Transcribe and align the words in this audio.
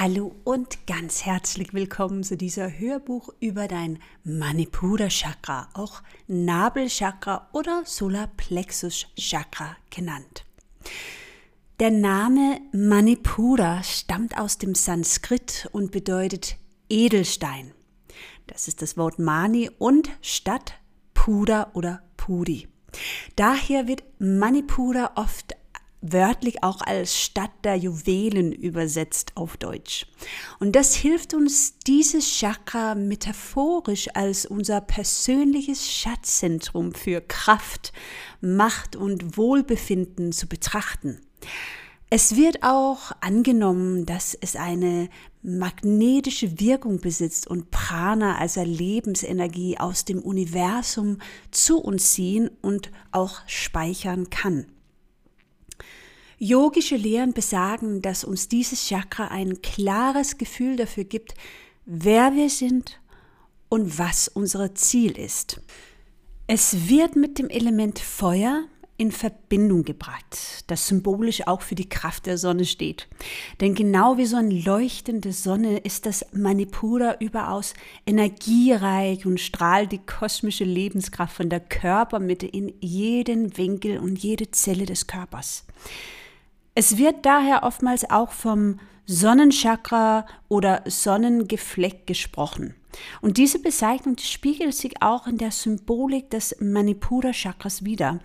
Hallo 0.00 0.32
und 0.44 0.86
ganz 0.86 1.24
herzlich 1.26 1.74
willkommen 1.74 2.22
zu 2.22 2.36
dieser 2.36 2.78
Hörbuch 2.78 3.30
über 3.40 3.66
dein 3.66 3.98
Manipura 4.22 5.08
Chakra, 5.08 5.68
auch 5.74 6.02
Nabelchakra 6.28 7.48
oder 7.52 7.82
Solarplexus 7.84 9.08
Chakra 9.16 9.76
genannt. 9.90 10.44
Der 11.80 11.90
Name 11.90 12.60
Manipura 12.70 13.82
stammt 13.82 14.38
aus 14.38 14.58
dem 14.58 14.76
Sanskrit 14.76 15.68
und 15.72 15.90
bedeutet 15.90 16.58
Edelstein. 16.88 17.72
Das 18.46 18.68
ist 18.68 18.82
das 18.82 18.96
Wort 18.96 19.18
Mani 19.18 19.68
und 19.78 20.10
Stadt 20.22 20.74
Pura 21.12 21.72
oder 21.74 22.04
Puri. 22.16 22.68
Daher 23.34 23.88
wird 23.88 24.04
Manipura 24.20 25.10
oft 25.16 25.56
wörtlich 26.00 26.62
auch 26.62 26.80
als 26.80 27.18
Stadt 27.18 27.50
der 27.64 27.76
Juwelen 27.76 28.52
übersetzt 28.52 29.32
auf 29.36 29.56
Deutsch. 29.56 30.06
Und 30.60 30.76
das 30.76 30.94
hilft 30.94 31.34
uns, 31.34 31.78
dieses 31.80 32.26
Chakra 32.26 32.94
metaphorisch 32.94 34.08
als 34.14 34.46
unser 34.46 34.80
persönliches 34.80 35.90
Schatzzentrum 35.90 36.94
für 36.94 37.20
Kraft, 37.20 37.92
Macht 38.40 38.96
und 38.96 39.36
Wohlbefinden 39.36 40.32
zu 40.32 40.46
betrachten. 40.46 41.20
Es 42.10 42.36
wird 42.36 42.62
auch 42.62 43.12
angenommen, 43.20 44.06
dass 44.06 44.34
es 44.34 44.56
eine 44.56 45.10
magnetische 45.42 46.58
Wirkung 46.58 47.00
besitzt 47.00 47.46
und 47.46 47.70
Prana, 47.70 48.38
also 48.38 48.62
Lebensenergie 48.62 49.78
aus 49.78 50.06
dem 50.06 50.20
Universum 50.20 51.18
zu 51.50 51.78
uns 51.78 52.12
ziehen 52.12 52.50
und 52.62 52.90
auch 53.12 53.40
speichern 53.46 54.30
kann. 54.30 54.66
Yogische 56.40 56.94
Lehren 56.94 57.32
besagen, 57.32 58.00
dass 58.00 58.22
uns 58.22 58.48
dieses 58.48 58.86
Chakra 58.86 59.26
ein 59.28 59.60
klares 59.60 60.38
Gefühl 60.38 60.76
dafür 60.76 61.02
gibt, 61.02 61.34
wer 61.84 62.32
wir 62.34 62.48
sind 62.48 63.00
und 63.68 63.98
was 63.98 64.28
unser 64.28 64.72
Ziel 64.76 65.18
ist. 65.18 65.60
Es 66.46 66.88
wird 66.88 67.16
mit 67.16 67.40
dem 67.40 67.48
Element 67.48 67.98
Feuer 67.98 68.64
in 68.98 69.10
Verbindung 69.10 69.84
gebracht, 69.84 70.64
das 70.68 70.86
symbolisch 70.86 71.46
auch 71.46 71.62
für 71.62 71.74
die 71.74 71.88
Kraft 71.88 72.26
der 72.26 72.38
Sonne 72.38 72.64
steht. 72.64 73.08
Denn 73.60 73.74
genau 73.74 74.16
wie 74.16 74.26
so 74.26 74.36
eine 74.36 74.54
leuchtende 74.54 75.32
Sonne 75.32 75.78
ist 75.78 76.06
das 76.06 76.24
Manipura 76.32 77.16
überaus 77.18 77.74
energiereich 78.06 79.26
und 79.26 79.40
strahlt 79.40 79.90
die 79.90 80.04
kosmische 80.04 80.64
Lebenskraft 80.64 81.36
von 81.36 81.48
der 81.48 81.60
Körpermitte 81.60 82.46
in 82.46 82.74
jeden 82.80 83.56
Winkel 83.56 83.98
und 83.98 84.18
jede 84.20 84.52
Zelle 84.52 84.86
des 84.86 85.08
Körpers. 85.08 85.64
Es 86.80 86.96
wird 86.96 87.26
daher 87.26 87.64
oftmals 87.64 88.08
auch 88.08 88.30
vom 88.30 88.78
Sonnenchakra 89.04 90.26
oder 90.46 90.84
Sonnengefleck 90.86 92.06
gesprochen. 92.06 92.76
Und 93.20 93.36
diese 93.36 93.58
Bezeichnung 93.58 94.16
spiegelt 94.18 94.76
sich 94.76 95.02
auch 95.02 95.26
in 95.26 95.38
der 95.38 95.50
Symbolik 95.50 96.30
des 96.30 96.54
Manipura 96.60 97.32
Chakras 97.32 97.84
wider. 97.84 98.20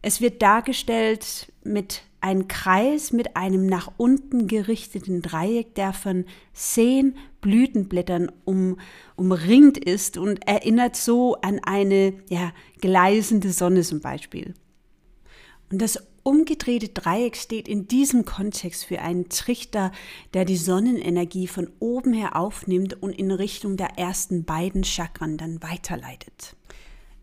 Es 0.00 0.22
wird 0.22 0.40
dargestellt 0.40 1.52
mit 1.62 2.00
einem 2.22 2.48
Kreis 2.48 3.12
mit 3.12 3.36
einem 3.36 3.66
nach 3.66 3.92
unten 3.98 4.46
gerichteten 4.46 5.20
Dreieck, 5.20 5.74
der 5.74 5.92
von 5.92 6.24
zehn 6.54 7.14
Blütenblättern 7.42 8.32
um, 8.46 8.78
umringt 9.16 9.76
ist 9.76 10.16
und 10.16 10.48
erinnert 10.48 10.96
so 10.96 11.34
an 11.42 11.60
eine 11.62 12.14
ja, 12.30 12.54
gleißende 12.80 13.52
Sonne 13.52 13.82
zum 13.82 14.00
Beispiel. 14.00 14.54
Und 15.70 15.82
das 15.82 16.09
umgedrehte 16.22 16.88
Dreieck 16.88 17.36
steht 17.36 17.68
in 17.68 17.88
diesem 17.88 18.24
Kontext 18.24 18.84
für 18.84 19.00
einen 19.00 19.28
Trichter, 19.28 19.92
der 20.34 20.44
die 20.44 20.56
Sonnenenergie 20.56 21.46
von 21.46 21.70
oben 21.78 22.12
her 22.12 22.36
aufnimmt 22.36 23.02
und 23.02 23.12
in 23.12 23.30
Richtung 23.30 23.76
der 23.76 23.98
ersten 23.98 24.44
beiden 24.44 24.84
Chakren 24.84 25.38
dann 25.38 25.62
weiterleitet. 25.62 26.56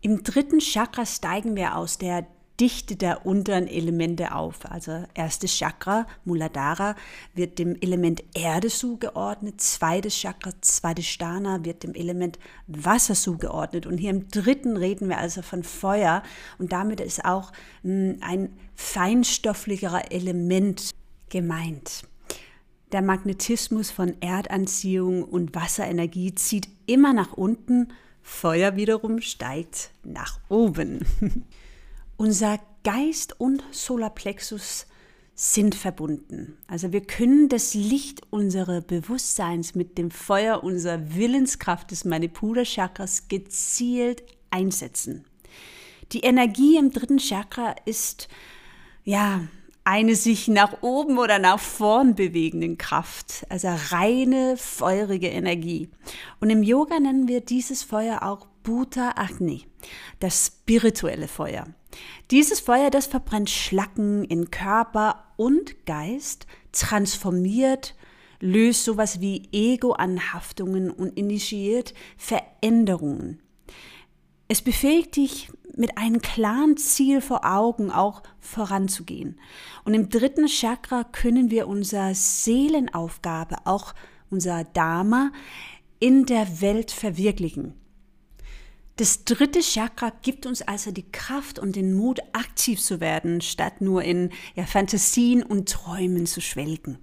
Im 0.00 0.22
dritten 0.22 0.60
Chakra 0.60 1.04
steigen 1.06 1.56
wir 1.56 1.76
aus 1.76 1.98
der 1.98 2.26
Dichte 2.60 2.96
der 2.96 3.24
unteren 3.24 3.68
Elemente 3.68 4.34
auf. 4.34 4.70
Also 4.70 5.04
erstes 5.14 5.56
Chakra, 5.56 6.06
Muladhara, 6.24 6.96
wird 7.34 7.58
dem 7.58 7.76
Element 7.80 8.24
Erde 8.34 8.68
zugeordnet, 8.68 9.60
zweites 9.60 10.14
Chakra, 10.14 10.50
zweites 10.60 11.06
Sthana, 11.06 11.64
wird 11.64 11.84
dem 11.84 11.94
Element 11.94 12.38
Wasser 12.66 13.14
zugeordnet. 13.14 13.86
Und 13.86 13.98
hier 13.98 14.10
im 14.10 14.28
dritten 14.28 14.76
reden 14.76 15.08
wir 15.08 15.18
also 15.18 15.42
von 15.42 15.62
Feuer 15.62 16.22
und 16.58 16.72
damit 16.72 17.00
ist 17.00 17.24
auch 17.24 17.52
hm, 17.82 18.18
ein 18.20 18.50
feinstofflicherer 18.74 20.10
Element 20.10 20.90
gemeint. 21.28 22.02
Der 22.92 23.02
Magnetismus 23.02 23.90
von 23.90 24.20
Erdanziehung 24.20 25.22
und 25.22 25.54
Wasserenergie 25.54 26.34
zieht 26.34 26.68
immer 26.86 27.12
nach 27.12 27.34
unten, 27.34 27.88
Feuer 28.22 28.76
wiederum 28.76 29.20
steigt 29.20 29.90
nach 30.04 30.38
oben. 30.48 31.04
Unser 32.20 32.58
Geist 32.82 33.40
und 33.40 33.62
Solarplexus 33.70 34.86
sind 35.36 35.76
verbunden. 35.76 36.58
Also 36.66 36.92
wir 36.92 37.02
können 37.02 37.48
das 37.48 37.74
Licht 37.74 38.22
unseres 38.30 38.82
Bewusstseins 38.82 39.76
mit 39.76 39.96
dem 39.98 40.10
Feuer 40.10 40.64
unserer 40.64 41.14
Willenskraft 41.14 41.92
des 41.92 42.04
Manipura 42.04 42.64
Chakras 42.64 43.28
gezielt 43.28 44.24
einsetzen. 44.50 45.26
Die 46.10 46.22
Energie 46.22 46.76
im 46.76 46.90
dritten 46.90 47.18
Chakra 47.18 47.76
ist 47.84 48.26
ja 49.04 49.42
eine 49.84 50.16
sich 50.16 50.48
nach 50.48 50.82
oben 50.82 51.18
oder 51.18 51.38
nach 51.38 51.60
vorn 51.60 52.16
bewegenden 52.16 52.78
Kraft, 52.78 53.46
also 53.48 53.68
reine 53.90 54.56
feurige 54.56 55.28
Energie. 55.28 55.88
Und 56.40 56.50
im 56.50 56.64
Yoga 56.64 56.98
nennen 56.98 57.28
wir 57.28 57.42
dieses 57.42 57.84
Feuer 57.84 58.24
auch 58.24 58.48
Bhuta 58.68 59.14
Agni, 59.16 59.64
das 60.20 60.48
spirituelle 60.48 61.26
Feuer. 61.26 61.68
Dieses 62.30 62.60
Feuer, 62.60 62.90
das 62.90 63.06
verbrennt 63.06 63.48
Schlacken 63.48 64.24
in 64.24 64.50
Körper 64.50 65.24
und 65.38 65.86
Geist, 65.86 66.46
transformiert, 66.72 67.94
löst 68.40 68.84
sowas 68.84 69.22
wie 69.22 69.48
Ego-Anhaftungen 69.52 70.90
und 70.90 71.16
initiiert 71.16 71.94
Veränderungen. 72.18 73.40
Es 74.48 74.60
befähigt 74.60 75.16
dich, 75.16 75.48
mit 75.74 75.96
einem 75.96 76.20
klaren 76.20 76.76
Ziel 76.76 77.22
vor 77.22 77.46
Augen 77.46 77.90
auch 77.90 78.22
voranzugehen. 78.38 79.40
Und 79.84 79.94
im 79.94 80.10
dritten 80.10 80.46
Chakra 80.46 81.04
können 81.04 81.50
wir 81.50 81.68
unsere 81.68 82.14
Seelenaufgabe, 82.14 83.56
auch 83.64 83.94
unser 84.28 84.64
Dharma, 84.64 85.32
in 86.00 86.26
der 86.26 86.60
Welt 86.60 86.90
verwirklichen. 86.90 87.77
Das 88.98 89.22
dritte 89.22 89.60
Chakra 89.60 90.10
gibt 90.22 90.44
uns 90.44 90.60
also 90.60 90.90
die 90.90 91.08
Kraft 91.12 91.60
und 91.60 91.76
den 91.76 91.94
Mut, 91.94 92.18
aktiv 92.32 92.80
zu 92.80 92.98
werden, 92.98 93.40
statt 93.40 93.80
nur 93.80 94.02
in 94.02 94.30
ja, 94.56 94.66
Fantasien 94.66 95.44
und 95.44 95.68
Träumen 95.68 96.26
zu 96.26 96.40
schwelgen. 96.40 96.98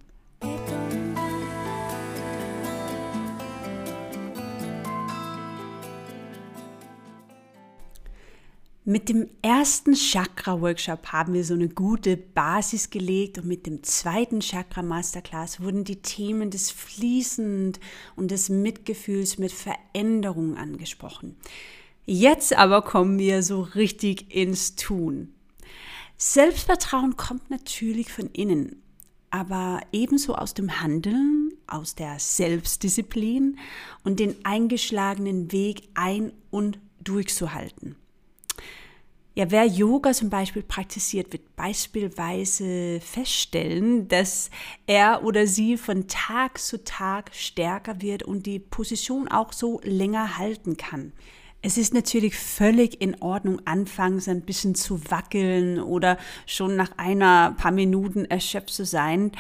Mit 8.84 9.08
dem 9.08 9.30
ersten 9.42 9.94
Chakra-Workshop 9.94 11.14
haben 11.14 11.34
wir 11.34 11.46
so 11.46 11.54
eine 11.54 11.70
gute 11.70 12.18
Basis 12.18 12.90
gelegt 12.90 13.38
und 13.38 13.48
mit 13.48 13.66
dem 13.66 13.84
zweiten 13.84 14.42
Chakra-Masterclass 14.42 15.62
wurden 15.62 15.86
die 15.86 16.02
Themen 16.02 16.52
des 16.52 16.72
Fließend 16.72 17.80
und 18.18 18.32
des 18.32 18.50
Mitgefühls 18.50 19.38
mit 19.38 19.54
Veränderungen 19.54 20.58
angesprochen. 20.58 21.38
Jetzt 22.06 22.56
aber 22.56 22.84
kommen 22.84 23.18
wir 23.18 23.42
so 23.42 23.62
richtig 23.62 24.34
ins 24.36 24.76
Tun. 24.76 25.34
Selbstvertrauen 26.18 27.18
kommt 27.18 27.50
natürlich 27.50 28.12
von 28.12 28.30
innen, 28.32 28.84
aber 29.32 29.82
ebenso 29.92 30.36
aus 30.36 30.54
dem 30.54 30.82
Handeln, 30.82 31.52
aus 31.68 31.96
der 31.96 32.20
Selbstdisziplin 32.20 33.58
und 34.04 34.20
den 34.20 34.36
eingeschlagenen 34.46 35.52
Weg 35.52 35.90
ein- 35.96 36.32
und 36.52 36.80
durchzuhalten. 37.04 37.96
Ja, 39.34 39.52
wer 39.52 39.66
Yoga 39.66 40.14
zum 40.14 40.30
Beispiel 40.30 40.64
praktiziert, 40.64 41.34
wird 41.34 41.58
beispielsweise 41.58 43.02
feststellen, 43.02 44.08
dass 44.08 44.50
er 44.88 45.26
oder 45.26 45.46
sie 45.48 45.76
von 45.76 46.08
Tag 46.08 46.60
zu 46.60 46.82
Tag 46.86 47.32
stärker 47.34 48.02
wird 48.02 48.24
und 48.24 48.46
die 48.46 48.60
Position 48.60 49.28
auch 49.28 49.52
so 49.52 49.82
länger 49.84 50.38
halten 50.38 50.78
kann. 50.78 51.12
Es 51.68 51.80
ist 51.80 51.96
natürlich 51.96 52.36
völlig 52.36 53.02
in 53.02 53.24
Ordnung, 53.24 53.60
anfangs 53.66 54.28
ein 54.28 54.42
bisschen 54.42 54.76
zu 54.76 55.02
wackeln 55.10 55.80
oder 55.80 56.20
schon 56.46 56.76
nach 56.76 56.92
einer 56.98 57.56
paar 57.58 57.72
Minuten 57.72 58.26
erschöpft 58.26 58.70
zu 58.70 58.86
sein. 58.86 59.32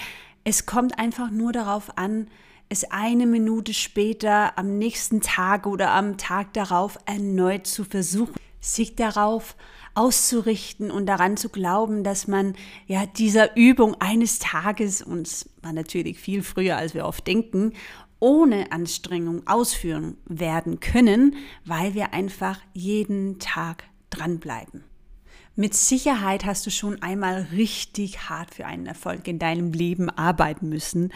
Es 0.43 0.65
kommt 0.65 0.97
einfach 0.97 1.29
nur 1.29 1.51
darauf 1.51 1.99
an, 1.99 2.25
es 2.67 2.83
eine 2.85 3.27
Minute 3.27 3.75
später, 3.75 4.57
am 4.57 4.79
nächsten 4.79 5.21
Tag 5.21 5.67
oder 5.67 5.91
am 5.91 6.17
Tag 6.17 6.51
darauf 6.53 6.97
erneut 7.05 7.67
zu 7.67 7.83
versuchen. 7.83 8.33
sich 8.65 8.95
darauf 8.95 9.55
auszurichten 9.93 10.91
und 10.91 11.05
daran 11.05 11.37
zu 11.37 11.49
glauben, 11.49 12.03
dass 12.03 12.27
man 12.27 12.55
ja 12.87 13.05
dieser 13.05 13.55
Übung 13.55 13.95
eines 14.01 14.39
Tages, 14.39 15.01
und 15.01 15.45
war 15.61 15.71
natürlich 15.71 16.19
viel 16.19 16.43
früher, 16.43 16.75
als 16.75 16.93
wir 16.93 17.05
oft 17.05 17.25
denken, 17.27 17.73
ohne 18.19 18.71
Anstrengung 18.71 19.45
ausführen 19.47 20.17
werden 20.25 20.79
können, 20.79 21.35
weil 21.65 21.93
wir 21.93 22.13
einfach 22.13 22.59
jeden 22.73 23.39
Tag 23.39 23.83
dranbleiben. 24.09 24.83
Mit 25.55 25.73
Sicherheit 25.73 26.43
hast 26.45 26.65
du 26.65 26.69
schon 26.69 27.01
einmal 27.01 27.47
richtig 27.53 28.29
hart 28.29 28.53
für 28.53 28.65
einen 28.65 28.87
Erfolg 28.87 29.27
in 29.27 29.39
deinem 29.39 29.71
Leben 29.71 30.09
arbeiten 30.09 30.67
müssen. 30.67 31.13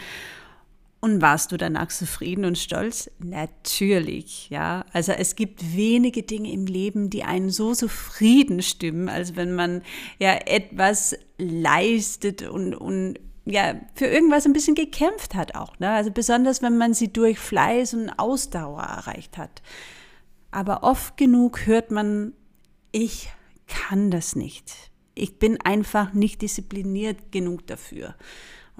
Und 1.02 1.22
warst 1.22 1.50
du 1.52 1.56
danach 1.56 1.88
zufrieden 1.88 2.44
und 2.44 2.58
stolz? 2.58 3.10
Natürlich, 3.18 4.50
ja. 4.50 4.84
Also 4.92 5.12
es 5.12 5.34
gibt 5.34 5.74
wenige 5.74 6.22
Dinge 6.22 6.52
im 6.52 6.66
Leben, 6.66 7.08
die 7.08 7.24
einen 7.24 7.50
so 7.50 7.74
zufrieden 7.74 8.62
stimmen, 8.62 9.08
als 9.08 9.34
wenn 9.34 9.54
man 9.54 9.82
ja 10.18 10.34
etwas 10.46 11.16
leistet 11.38 12.42
und, 12.42 12.74
und 12.74 13.18
ja, 13.44 13.74
für 13.94 14.06
irgendwas 14.06 14.46
ein 14.46 14.52
bisschen 14.52 14.74
gekämpft 14.74 15.34
hat 15.34 15.54
auch. 15.54 15.78
Ne? 15.78 15.90
Also 15.90 16.10
besonders, 16.10 16.62
wenn 16.62 16.78
man 16.78 16.94
sie 16.94 17.12
durch 17.12 17.38
Fleiß 17.38 17.94
und 17.94 18.10
Ausdauer 18.10 18.82
erreicht 18.82 19.38
hat. 19.38 19.62
Aber 20.50 20.82
oft 20.82 21.16
genug 21.16 21.66
hört 21.66 21.90
man, 21.90 22.32
ich 22.92 23.30
kann 23.66 24.10
das 24.10 24.36
nicht. 24.36 24.72
Ich 25.14 25.38
bin 25.38 25.60
einfach 25.60 26.12
nicht 26.12 26.42
diszipliniert 26.42 27.32
genug 27.32 27.66
dafür. 27.66 28.14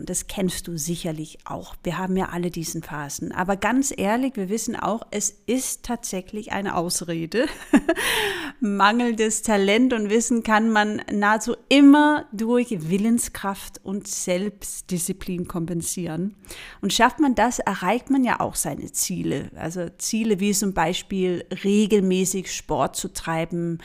Und 0.01 0.09
das 0.09 0.29
kennst 0.29 0.67
du 0.67 0.79
sicherlich 0.79 1.41
auch. 1.45 1.77
Wir 1.83 1.99
haben 1.99 2.17
ja 2.17 2.31
alle 2.31 2.51
diesen 2.51 2.83
Phasen. 2.83 3.33
Aber 3.33 3.57
ganz 3.59 3.93
ehrlich, 3.95 4.35
wir 4.35 4.49
wissen 4.49 4.75
auch, 4.75 5.03
es 5.11 5.43
ist 5.45 5.83
tatsächlich 5.83 6.53
eine 6.53 6.75
Ausrede. 6.75 7.47
Mangelndes 8.61 9.43
Talent 9.43 9.93
und 9.93 10.09
Wissen 10.09 10.43
kann 10.43 10.71
man 10.71 11.03
nahezu 11.13 11.55
immer 11.69 12.25
durch 12.33 12.89
Willenskraft 12.89 13.79
und 13.85 14.09
Selbstdisziplin 14.09 15.47
kompensieren. 15.47 16.35
Und 16.81 16.95
schafft 16.95 17.21
man 17.21 17.35
das, 17.35 17.59
erreicht 17.59 18.09
man 18.09 18.25
ja 18.25 18.41
auch 18.41 18.55
seine 18.55 18.91
Ziele. 18.93 19.51
Also 19.55 19.91
Ziele 19.99 20.41
wie 20.41 20.55
zum 20.55 20.73
Beispiel 20.73 21.45
regelmäßig 21.63 22.51
Sport 22.51 22.97
zu 22.97 23.13
treiben, 23.13 23.81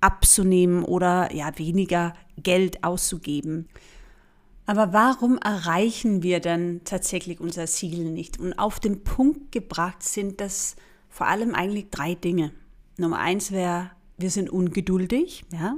abzunehmen 0.00 0.82
oder 0.82 1.32
ja 1.32 1.56
weniger 1.56 2.14
Geld 2.36 2.82
auszugeben. 2.82 3.68
Aber 4.72 4.94
warum 4.94 5.36
erreichen 5.36 6.22
wir 6.22 6.40
dann 6.40 6.80
tatsächlich 6.84 7.40
unser 7.40 7.66
Ziel 7.66 8.10
nicht? 8.10 8.40
Und 8.40 8.54
auf 8.54 8.80
den 8.80 9.04
Punkt 9.04 9.52
gebracht 9.52 10.02
sind 10.02 10.40
das 10.40 10.76
vor 11.10 11.26
allem 11.26 11.54
eigentlich 11.54 11.90
drei 11.90 12.14
Dinge. 12.14 12.52
Nummer 12.96 13.18
eins 13.18 13.52
wäre, 13.52 13.90
wir 14.16 14.30
sind 14.30 14.48
ungeduldig, 14.48 15.44
ja. 15.52 15.74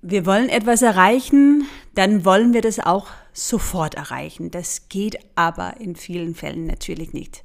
Wir 0.00 0.24
wollen 0.24 0.48
etwas 0.48 0.80
erreichen, 0.80 1.66
dann 1.94 2.24
wollen 2.24 2.54
wir 2.54 2.62
das 2.62 2.80
auch 2.80 3.08
sofort 3.34 3.96
erreichen. 3.96 4.50
Das 4.50 4.88
geht 4.88 5.18
aber 5.34 5.78
in 5.82 5.96
vielen 5.96 6.34
Fällen 6.34 6.64
natürlich 6.64 7.12
nicht. 7.12 7.42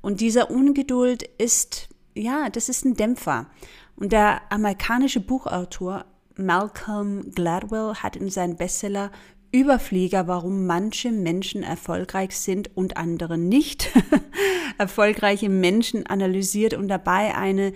Und 0.00 0.22
dieser 0.22 0.50
Ungeduld 0.50 1.24
ist, 1.36 1.90
ja, 2.14 2.48
das 2.48 2.70
ist 2.70 2.86
ein 2.86 2.94
Dämpfer. 2.94 3.50
Und 3.96 4.12
der 4.12 4.50
amerikanische 4.50 5.20
Buchautor 5.20 6.06
Malcolm 6.36 7.32
Gladwell 7.34 7.94
hat 7.94 8.16
in 8.16 8.30
seinem 8.30 8.56
Bestseller 8.56 9.10
Überflieger, 9.52 10.26
warum 10.26 10.66
manche 10.66 11.12
Menschen 11.12 11.62
erfolgreich 11.62 12.36
sind 12.36 12.76
und 12.76 12.96
andere 12.96 13.38
nicht, 13.38 13.90
erfolgreiche 14.78 15.48
Menschen 15.48 16.06
analysiert 16.06 16.74
und 16.74 16.88
dabei 16.88 17.36
eine 17.36 17.72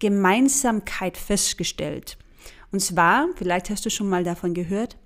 Gemeinsamkeit 0.00 1.16
festgestellt. 1.16 2.18
Und 2.72 2.80
zwar, 2.80 3.28
vielleicht 3.36 3.70
hast 3.70 3.86
du 3.86 3.90
schon 3.90 4.08
mal 4.08 4.24
davon 4.24 4.54
gehört, 4.54 4.96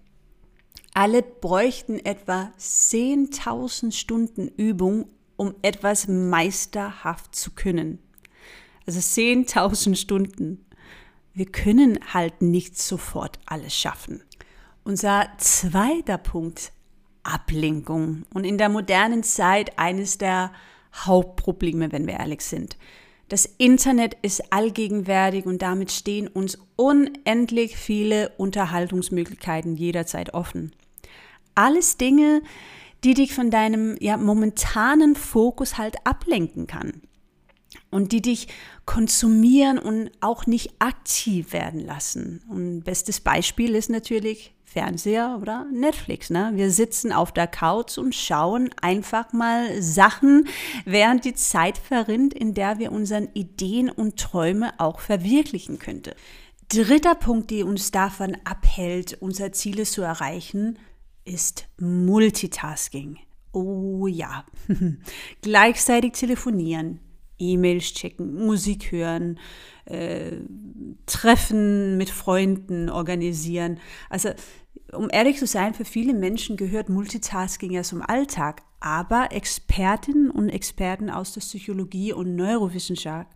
alle 0.94 1.22
bräuchten 1.22 1.98
etwa 1.98 2.52
10.000 2.58 3.92
Stunden 3.92 4.48
Übung, 4.48 5.10
um 5.36 5.54
etwas 5.60 6.08
meisterhaft 6.08 7.34
zu 7.34 7.50
können. 7.50 7.98
Also 8.86 9.00
10.000 9.00 9.96
Stunden 9.96 10.64
wir 11.34 11.46
können 11.46 11.98
halt 12.12 12.42
nicht 12.42 12.78
sofort 12.78 13.38
alles 13.44 13.74
schaffen. 13.74 14.22
Unser 14.84 15.28
zweiter 15.38 16.16
Punkt, 16.16 16.72
Ablenkung. 17.24 18.24
Und 18.32 18.44
in 18.44 18.56
der 18.56 18.68
modernen 18.68 19.24
Zeit 19.24 19.78
eines 19.78 20.18
der 20.18 20.52
Hauptprobleme, 20.94 21.90
wenn 21.90 22.06
wir 22.06 22.14
ehrlich 22.14 22.42
sind. 22.42 22.76
Das 23.28 23.46
Internet 23.58 24.16
ist 24.22 24.52
allgegenwärtig 24.52 25.46
und 25.46 25.62
damit 25.62 25.90
stehen 25.90 26.28
uns 26.28 26.58
unendlich 26.76 27.76
viele 27.76 28.28
Unterhaltungsmöglichkeiten 28.36 29.74
jederzeit 29.74 30.34
offen. 30.34 30.72
Alles 31.56 31.96
Dinge, 31.96 32.42
die 33.02 33.14
dich 33.14 33.34
von 33.34 33.50
deinem 33.50 33.96
ja, 33.98 34.18
momentanen 34.18 35.16
Fokus 35.16 35.78
halt 35.78 35.96
ablenken 36.04 36.66
kann 36.66 37.02
und 37.90 38.12
die 38.12 38.22
dich 38.22 38.48
konsumieren 38.86 39.78
und 39.78 40.10
auch 40.20 40.46
nicht 40.46 40.74
aktiv 40.78 41.52
werden 41.52 41.80
lassen. 41.80 42.42
Und 42.48 42.82
bestes 42.82 43.20
Beispiel 43.20 43.74
ist 43.74 43.90
natürlich 43.90 44.54
Fernseher 44.74 45.38
oder 45.40 45.66
Netflix. 45.72 46.30
Ne? 46.30 46.50
Wir 46.54 46.70
sitzen 46.70 47.12
auf 47.12 47.30
der 47.30 47.46
Couch 47.46 47.96
und 47.96 48.14
schauen 48.14 48.70
einfach 48.82 49.32
mal 49.32 49.80
Sachen, 49.80 50.48
während 50.84 51.24
die 51.24 51.34
Zeit 51.34 51.78
verrinnt, 51.78 52.34
in 52.34 52.54
der 52.54 52.78
wir 52.80 52.90
unseren 52.90 53.28
Ideen 53.34 53.88
und 53.88 54.18
Träume 54.18 54.72
auch 54.78 54.98
verwirklichen 54.98 55.78
könnte. 55.78 56.16
Dritter 56.68 57.14
Punkt, 57.14 57.52
der 57.52 57.66
uns 57.66 57.92
davon 57.92 58.36
abhält, 58.44 59.18
unsere 59.20 59.52
Ziele 59.52 59.84
zu 59.84 60.02
erreichen, 60.02 60.78
ist 61.24 61.66
Multitasking. 61.78 63.18
Oh 63.52 64.08
ja, 64.08 64.44
gleichzeitig 65.42 66.14
telefonieren, 66.14 66.98
E-Mails 67.38 67.92
checken, 67.94 68.46
Musik 68.46 68.92
hören, 68.92 69.38
äh, 69.86 70.32
Treffen 71.06 71.96
mit 71.96 72.10
Freunden 72.10 72.88
organisieren. 72.88 73.78
Also 74.08 74.30
um 74.92 75.08
ehrlich 75.10 75.38
zu 75.38 75.46
sein, 75.46 75.74
für 75.74 75.84
viele 75.84 76.14
Menschen 76.14 76.56
gehört 76.56 76.88
Multitasking 76.88 77.72
ja 77.72 77.82
zum 77.82 78.02
Alltag. 78.02 78.62
Aber 78.80 79.32
Expertinnen 79.32 80.30
und 80.30 80.50
Experten 80.50 81.08
aus 81.08 81.32
der 81.32 81.40
Psychologie 81.40 82.12
und 82.12 82.36
Neurowissenschaft 82.36 83.28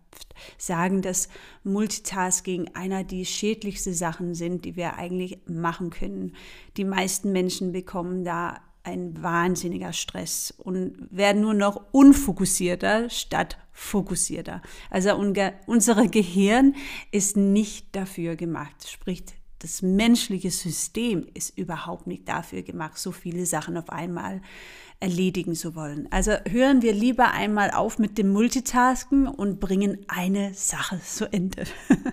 sagen, 0.59 1.01
dass 1.01 1.29
Multitasking 1.65 2.75
einer 2.75 3.03
die 3.03 3.25
schädlichsten 3.25 3.95
Sachen 3.95 4.35
sind, 4.35 4.65
die 4.65 4.77
wir 4.77 4.97
eigentlich 4.97 5.39
machen 5.47 5.91
können. 5.91 6.35
Die 6.77 6.85
meisten 6.85 7.33
Menschen 7.33 7.73
bekommen 7.73 8.25
da 8.25 8.61
ein 8.89 9.23
wahnsinniger 9.23 9.93
Stress 9.93 10.53
und 10.57 10.97
werden 11.11 11.43
nur 11.43 11.55
noch 11.55 11.85
unfokussierter 11.93 13.11
statt 13.11 13.59
fokussierter. 13.73 14.63
Also 14.91 15.15
unser 15.67 16.09
Gehirn 16.09 16.75
ist 17.13 17.37
nicht 17.37 17.95
dafür 17.95 18.35
gemacht, 18.37 18.89
sprich 18.89 19.23
das 19.61 19.83
menschliche 19.83 20.51
System 20.51 21.27
ist 21.35 21.59
überhaupt 21.59 22.07
nicht 22.07 22.29
dafür 22.29 22.63
gemacht, 22.63 22.97
so 22.97 23.11
viele 23.11 23.45
Sachen 23.45 23.77
auf 23.77 23.91
einmal 23.91 24.41
erledigen 25.01 25.55
zu 25.55 25.75
wollen. 25.75 26.07
Also 26.11 26.33
hören 26.49 26.83
wir 26.83 26.93
lieber 26.93 27.33
einmal 27.33 27.73
auf 27.73 27.99
mit 27.99 28.19
dem 28.19 28.29
Multitasken 28.29 29.27
und 29.27 29.59
bringen 29.59 30.05
eine 30.09 30.55
Sache 30.55 31.01
zu 31.03 31.33
Ende. 31.33 31.65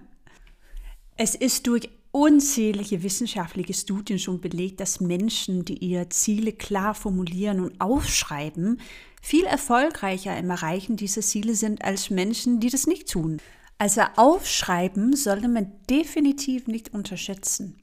es 1.18 1.36
ist 1.36 1.68
durch 1.68 1.90
unzählige 2.16 3.04
wissenschaftliche 3.04 3.74
Studien 3.74 4.20
schon 4.20 4.40
belegt, 4.40 4.80
dass 4.80 5.02
Menschen, 5.02 5.66
die 5.66 5.80
ihre 5.80 6.08
Ziele 6.08 6.54
klar 6.54 6.96
formulieren 6.96 7.60
und 7.60 7.82
aufschreiben, 7.82 8.80
viel 9.22 9.44
erfolgreicher 9.44 10.38
im 10.38 10.50
Erreichen 10.50 10.96
dieser 10.96 11.20
Ziele 11.20 11.56
sind 11.56 11.84
als 11.84 12.10
Menschen, 12.10 12.62
die 12.62 12.70
das 12.70 12.88
nicht 12.88 13.10
tun. 13.10 13.42
Also 13.78 14.04
aufschreiben 14.16 15.14
sollte 15.14 15.50
man 15.50 15.74
definitiv 15.90 16.68
nicht 16.68 16.94
unterschätzen. 16.94 17.76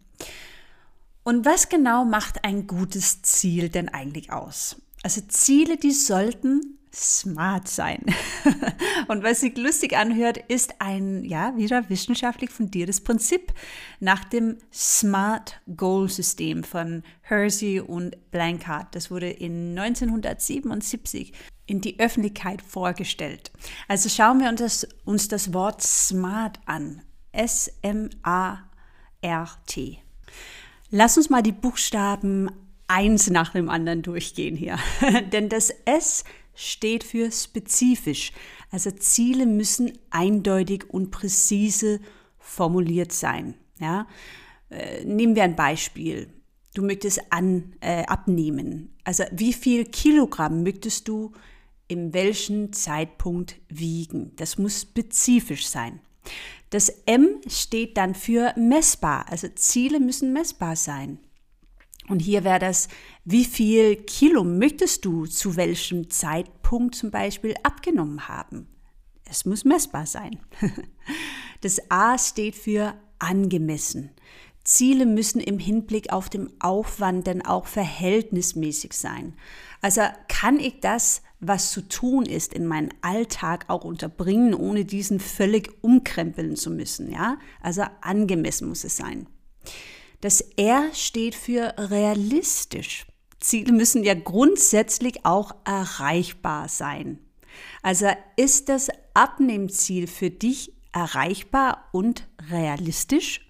Und 1.24 1.44
was 1.44 1.68
genau 1.68 2.06
macht 2.06 2.42
ein 2.42 2.66
gutes 2.66 3.20
Ziel 3.20 3.68
denn 3.68 3.90
eigentlich 3.90 4.32
aus? 4.32 4.76
Also 5.02 5.20
Ziele, 5.28 5.76
die 5.76 5.92
sollten 5.92 6.78
smart 6.94 7.68
sein. 7.68 8.04
Und 9.08 9.22
was 9.22 9.40
sich 9.40 9.56
lustig 9.56 9.96
anhört, 9.96 10.36
ist 10.36 10.74
ein, 10.80 11.24
ja, 11.24 11.56
wieder 11.56 11.88
wissenschaftlich 11.88 12.50
fundiertes 12.50 13.00
Prinzip 13.00 13.52
nach 14.00 14.24
dem 14.24 14.58
Smart 14.72 15.60
Goal 15.76 16.08
System 16.08 16.64
von 16.64 17.02
Hersey 17.22 17.80
und 17.80 18.30
Blankard. 18.30 18.94
Das 18.94 19.10
wurde 19.10 19.30
in 19.30 19.78
1977 19.78 21.32
in 21.66 21.80
die 21.80 21.98
Öffentlichkeit 21.98 22.60
vorgestellt. 22.60 23.50
Also 23.88 24.08
schauen 24.08 24.40
wir 24.40 24.48
uns 24.48 24.60
das, 24.60 24.86
uns 25.04 25.28
das 25.28 25.54
Wort 25.54 25.82
Smart 25.82 26.58
an. 26.66 27.02
S-M-A-R-T. 27.32 28.12
Lass 30.90 31.16
uns 31.16 31.30
mal 31.30 31.42
die 31.42 31.52
Buchstaben 31.52 32.50
eins 32.88 33.30
nach 33.30 33.52
dem 33.52 33.70
anderen 33.70 34.02
durchgehen 34.02 34.54
hier. 34.56 34.78
Denn 35.32 35.48
das 35.48 35.70
S 35.86 36.24
steht 36.54 37.04
für 37.04 37.30
spezifisch. 37.30 38.32
Also 38.70 38.90
Ziele 38.90 39.46
müssen 39.46 39.92
eindeutig 40.10 40.90
und 40.90 41.10
präzise 41.10 42.00
formuliert 42.38 43.12
sein. 43.12 43.54
Ja? 43.78 44.06
Äh, 44.70 45.04
nehmen 45.04 45.34
wir 45.34 45.44
ein 45.44 45.56
Beispiel. 45.56 46.28
Du 46.74 46.82
möchtest 46.82 47.20
an, 47.30 47.74
äh, 47.80 48.04
abnehmen. 48.06 48.94
Also 49.04 49.24
wie 49.30 49.52
viel 49.52 49.84
Kilogramm 49.84 50.62
möchtest 50.62 51.08
du 51.08 51.32
in 51.88 52.14
welchem 52.14 52.72
Zeitpunkt 52.72 53.56
wiegen? 53.68 54.32
Das 54.36 54.56
muss 54.56 54.82
spezifisch 54.82 55.66
sein. 55.66 56.00
Das 56.70 56.88
M 57.04 57.40
steht 57.46 57.98
dann 57.98 58.14
für 58.14 58.54
messbar. 58.56 59.26
Also 59.28 59.48
Ziele 59.48 60.00
müssen 60.00 60.32
messbar 60.32 60.76
sein. 60.76 61.18
Und 62.08 62.20
hier 62.20 62.44
wäre 62.44 62.58
das, 62.58 62.88
wie 63.24 63.44
viel 63.44 63.96
Kilo 63.96 64.44
möchtest 64.44 65.04
du 65.04 65.26
zu 65.26 65.56
welchem 65.56 66.10
Zeitpunkt 66.10 66.94
zum 66.94 67.10
Beispiel 67.10 67.54
abgenommen 67.62 68.28
haben? 68.28 68.66
Es 69.24 69.44
muss 69.44 69.64
messbar 69.64 70.06
sein. 70.06 70.38
Das 71.62 71.80
A 71.92 72.18
steht 72.18 72.56
für 72.56 72.92
angemessen. 73.20 74.10
Ziele 74.64 75.06
müssen 75.06 75.40
im 75.40 75.60
Hinblick 75.60 76.12
auf 76.12 76.28
den 76.28 76.50
Aufwand 76.60 77.26
dann 77.26 77.42
auch 77.42 77.66
verhältnismäßig 77.66 78.92
sein. 78.92 79.34
Also 79.80 80.02
kann 80.28 80.58
ich 80.58 80.80
das, 80.80 81.22
was 81.40 81.72
zu 81.72 81.82
tun 81.82 82.26
ist, 82.26 82.52
in 82.52 82.66
meinen 82.66 82.90
Alltag 83.00 83.64
auch 83.68 83.84
unterbringen, 83.84 84.54
ohne 84.54 84.84
diesen 84.84 85.18
völlig 85.18 85.70
umkrempeln 85.82 86.56
zu 86.56 86.70
müssen, 86.70 87.10
ja? 87.10 87.38
Also 87.60 87.82
angemessen 88.00 88.68
muss 88.68 88.84
es 88.84 88.96
sein. 88.96 89.28
Das 90.22 90.40
R 90.56 90.88
steht 90.94 91.34
für 91.34 91.74
realistisch. 91.76 93.06
Ziele 93.40 93.72
müssen 93.72 94.04
ja 94.04 94.14
grundsätzlich 94.14 95.26
auch 95.26 95.52
erreichbar 95.64 96.68
sein. 96.68 97.18
Also 97.82 98.06
ist 98.36 98.68
das 98.68 98.88
Abnehmziel 99.14 100.06
für 100.06 100.30
dich 100.30 100.74
erreichbar 100.92 101.88
und 101.90 102.28
realistisch? 102.48 103.40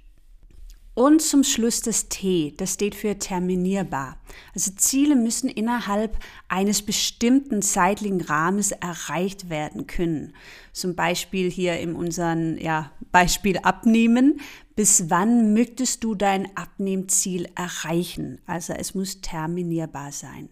Und 0.94 1.20
zum 1.20 1.44
Schluss 1.44 1.82
das 1.82 2.08
T, 2.08 2.54
das 2.56 2.74
steht 2.74 2.94
für 2.94 3.18
terminierbar. 3.18 4.18
Also 4.54 4.72
Ziele 4.72 5.14
müssen 5.14 5.50
innerhalb 5.50 6.18
eines 6.48 6.80
bestimmten 6.80 7.60
zeitlichen 7.60 8.22
Rahmens 8.22 8.72
erreicht 8.72 9.50
werden 9.50 9.86
können. 9.86 10.34
Zum 10.72 10.94
Beispiel 10.94 11.50
hier 11.50 11.78
in 11.78 11.94
unserem 11.94 12.56
ja, 12.58 12.90
Beispiel 13.10 13.58
Abnehmen. 13.58 14.40
Bis 14.74 15.10
wann 15.10 15.52
möchtest 15.52 16.02
du 16.02 16.14
dein 16.14 16.56
Abnehmziel 16.56 17.48
erreichen? 17.54 18.40
Also 18.46 18.72
es 18.72 18.94
muss 18.94 19.20
terminierbar 19.20 20.12
sein. 20.12 20.48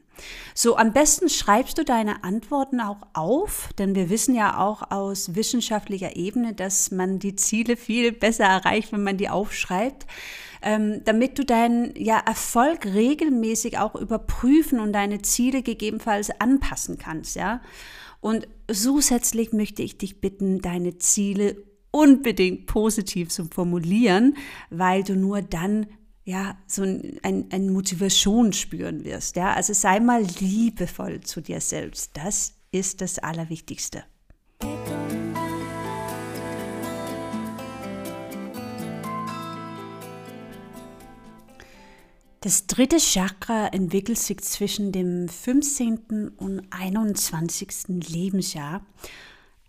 So, 0.54 0.76
am 0.76 0.92
besten 0.92 1.28
schreibst 1.28 1.78
du 1.78 1.84
deine 1.84 2.24
Antworten 2.24 2.80
auch 2.80 3.06
auf, 3.14 3.70
denn 3.78 3.94
wir 3.94 4.10
wissen 4.10 4.34
ja 4.34 4.58
auch 4.58 4.90
aus 4.90 5.34
wissenschaftlicher 5.34 6.16
Ebene, 6.16 6.52
dass 6.52 6.90
man 6.90 7.18
die 7.18 7.36
Ziele 7.36 7.76
viel 7.76 8.12
besser 8.12 8.44
erreicht, 8.44 8.92
wenn 8.92 9.02
man 9.02 9.16
die 9.16 9.28
aufschreibt. 9.28 10.06
Ähm, 10.62 11.00
damit 11.06 11.38
du 11.38 11.44
deinen 11.46 11.94
ja, 11.96 12.18
Erfolg 12.18 12.84
regelmäßig 12.84 13.78
auch 13.78 13.94
überprüfen 13.94 14.78
und 14.78 14.92
deine 14.92 15.22
Ziele 15.22 15.62
gegebenenfalls 15.62 16.30
anpassen 16.38 16.98
kannst, 16.98 17.34
ja. 17.36 17.62
Und 18.20 18.48
zusätzlich 18.70 19.52
möchte 19.52 19.82
ich 19.82 19.98
dich 19.98 20.20
bitten, 20.20 20.60
deine 20.60 20.98
Ziele 20.98 21.56
unbedingt 21.90 22.66
positiv 22.66 23.30
zu 23.30 23.46
formulieren, 23.46 24.36
weil 24.70 25.02
du 25.02 25.16
nur 25.16 25.42
dann 25.42 25.86
ja, 26.24 26.56
so 26.66 26.82
ein, 26.82 27.18
ein, 27.22 27.46
ein 27.50 27.70
Motivation 27.70 28.52
spüren 28.52 29.04
wirst. 29.04 29.36
Ja? 29.36 29.54
Also 29.54 29.72
sei 29.72 30.00
mal 30.00 30.22
liebevoll 30.38 31.20
zu 31.20 31.40
dir 31.40 31.60
selbst. 31.60 32.12
Das 32.14 32.54
ist 32.70 33.00
das 33.00 33.18
Allerwichtigste. 33.18 34.04
Das 42.42 42.66
dritte 42.66 42.96
Chakra 42.96 43.66
entwickelt 43.66 44.18
sich 44.18 44.38
zwischen 44.38 44.92
dem 44.92 45.28
15. 45.28 46.30
und 46.38 46.62
21. 46.70 47.68
Lebensjahr 48.08 48.80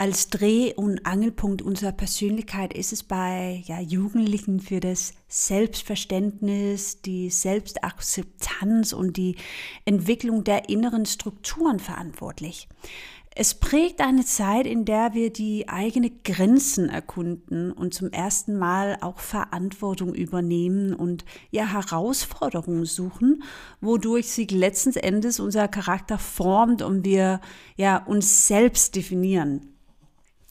als 0.02 0.30
Dreh- 0.30 0.74
und 0.74 1.06
Angelpunkt 1.06 1.62
unserer 1.62 1.92
Persönlichkeit 1.92 2.74
ist 2.74 2.92
es 2.92 3.04
bei 3.04 3.62
ja, 3.68 3.80
Jugendlichen 3.80 4.60
für 4.60 4.80
das 4.80 5.14
Selbstverständnis, 5.28 7.02
die 7.02 7.30
Selbstakzeptanz 7.30 8.94
und 8.94 9.16
die 9.16 9.36
Entwicklung 9.86 10.44
der 10.44 10.70
inneren 10.70 11.06
Strukturen 11.06 11.78
verantwortlich. 11.78 12.68
Es 13.34 13.54
prägt 13.54 14.02
eine 14.02 14.26
Zeit, 14.26 14.68
in 14.68 14.84
der 14.84 15.14
wir 15.14 15.32
die 15.32 15.70
eigenen 15.70 16.22
Grenzen 16.24 16.90
erkunden 16.90 17.72
und 17.72 17.94
zum 17.94 18.12
ersten 18.12 18.58
Mal 18.58 18.98
auch 19.00 19.20
Verantwortung 19.20 20.14
übernehmen 20.14 20.94
und 20.94 21.24
ja 21.50 21.66
Herausforderungen 21.66 22.84
suchen, 22.84 23.42
wodurch 23.80 24.30
sich 24.30 24.52
letzten 24.52 24.98
Endes 24.98 25.40
unser 25.40 25.70
Charakter 25.70 26.18
formt 26.18 26.82
und 26.82 27.06
wir 27.06 27.40
ja 27.78 28.04
uns 28.06 28.48
selbst 28.48 28.98
definieren. 28.98 29.71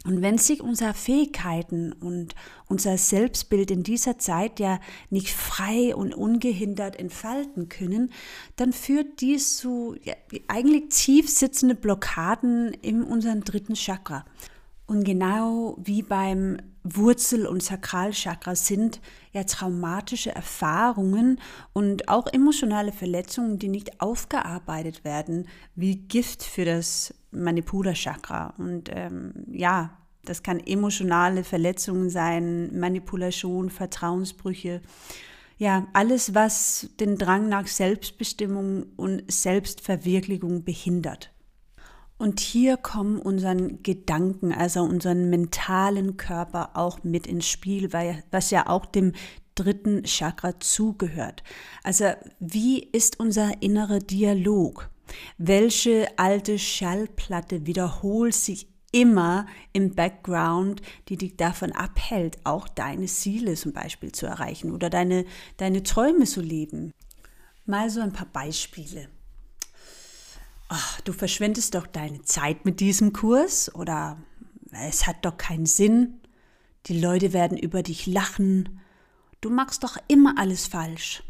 Und 0.06 0.22
wenn 0.22 0.38
sich 0.38 0.62
unsere 0.62 0.94
Fähigkeiten 0.94 1.92
und 1.92 2.34
unser 2.68 2.96
Selbstbild 2.96 3.70
in 3.70 3.82
dieser 3.82 4.18
Zeit 4.18 4.58
ja 4.58 4.80
nicht 5.10 5.30
frei 5.30 5.94
und 5.94 6.14
ungehindert 6.14 6.98
entfalten 6.98 7.68
können, 7.68 8.10
dann 8.56 8.72
führt 8.72 9.20
dies 9.20 9.58
zu 9.58 9.96
ja, 10.02 10.14
eigentlich 10.48 10.88
tief 10.88 11.28
sitzende 11.28 11.74
Blockaden 11.74 12.72
in 12.72 13.02
unserem 13.02 13.44
dritten 13.44 13.74
Chakra. 13.74 14.24
Und 14.86 15.04
genau 15.04 15.76
wie 15.78 16.02
beim 16.02 16.56
Wurzel- 16.82 17.46
und 17.46 17.62
Sakralchakra 17.62 18.54
sind 18.54 19.00
ja 19.32 19.44
traumatische 19.44 20.34
Erfahrungen 20.34 21.40
und 21.72 22.08
auch 22.08 22.26
emotionale 22.26 22.92
Verletzungen, 22.92 23.58
die 23.58 23.68
nicht 23.68 24.00
aufgearbeitet 24.00 25.04
werden, 25.04 25.48
wie 25.74 25.96
Gift 25.96 26.42
für 26.42 26.64
das 26.64 27.14
Manipula-Chakra. 27.32 28.54
Und 28.58 28.90
ähm, 28.92 29.32
ja, 29.50 29.96
das 30.24 30.42
kann 30.42 30.60
emotionale 30.60 31.44
Verletzungen 31.44 32.10
sein, 32.10 32.78
Manipulation, 32.78 33.70
Vertrauensbrüche. 33.70 34.80
Ja, 35.58 35.86
alles, 35.92 36.34
was 36.34 36.88
den 36.98 37.18
Drang 37.18 37.48
nach 37.48 37.66
Selbstbestimmung 37.66 38.86
und 38.96 39.30
Selbstverwirklichung 39.30 40.64
behindert. 40.64 41.30
Und 42.20 42.38
hier 42.38 42.76
kommen 42.76 43.18
unseren 43.18 43.82
Gedanken, 43.82 44.52
also 44.52 44.82
unseren 44.82 45.30
mentalen 45.30 46.18
Körper 46.18 46.72
auch 46.74 47.02
mit 47.02 47.26
ins 47.26 47.48
Spiel, 47.48 47.94
weil, 47.94 48.22
was 48.30 48.50
ja 48.50 48.68
auch 48.68 48.84
dem 48.84 49.14
dritten 49.54 50.04
Chakra 50.04 50.60
zugehört. 50.60 51.42
Also 51.82 52.10
wie 52.38 52.80
ist 52.80 53.20
unser 53.20 53.62
innerer 53.62 54.00
Dialog? 54.00 54.90
Welche 55.38 56.08
alte 56.18 56.58
Schallplatte 56.58 57.64
wiederholt 57.64 58.34
sich 58.34 58.68
immer 58.92 59.46
im 59.72 59.94
Background, 59.94 60.82
die 61.08 61.16
dich 61.16 61.38
davon 61.38 61.72
abhält, 61.72 62.36
auch 62.44 62.68
deine 62.68 63.06
Ziele 63.06 63.54
zum 63.54 63.72
Beispiel 63.72 64.12
zu 64.12 64.26
erreichen 64.26 64.72
oder 64.72 64.90
deine, 64.90 65.24
deine 65.56 65.84
Träume 65.84 66.26
zu 66.26 66.42
leben? 66.42 66.92
Mal 67.64 67.88
so 67.88 68.02
ein 68.02 68.12
paar 68.12 68.28
Beispiele. 68.30 69.08
Ach, 70.72 71.00
du 71.00 71.12
verschwendest 71.12 71.74
doch 71.74 71.88
deine 71.88 72.22
Zeit 72.22 72.64
mit 72.64 72.78
diesem 72.78 73.12
Kurs 73.12 73.74
oder 73.74 74.22
es 74.70 75.08
hat 75.08 75.24
doch 75.24 75.36
keinen 75.36 75.66
Sinn. 75.66 76.20
Die 76.86 77.00
Leute 77.00 77.32
werden 77.32 77.58
über 77.58 77.82
dich 77.82 78.06
lachen. 78.06 78.80
Du 79.40 79.50
machst 79.50 79.82
doch 79.82 79.96
immer 80.06 80.38
alles 80.38 80.68
falsch. 80.68 81.24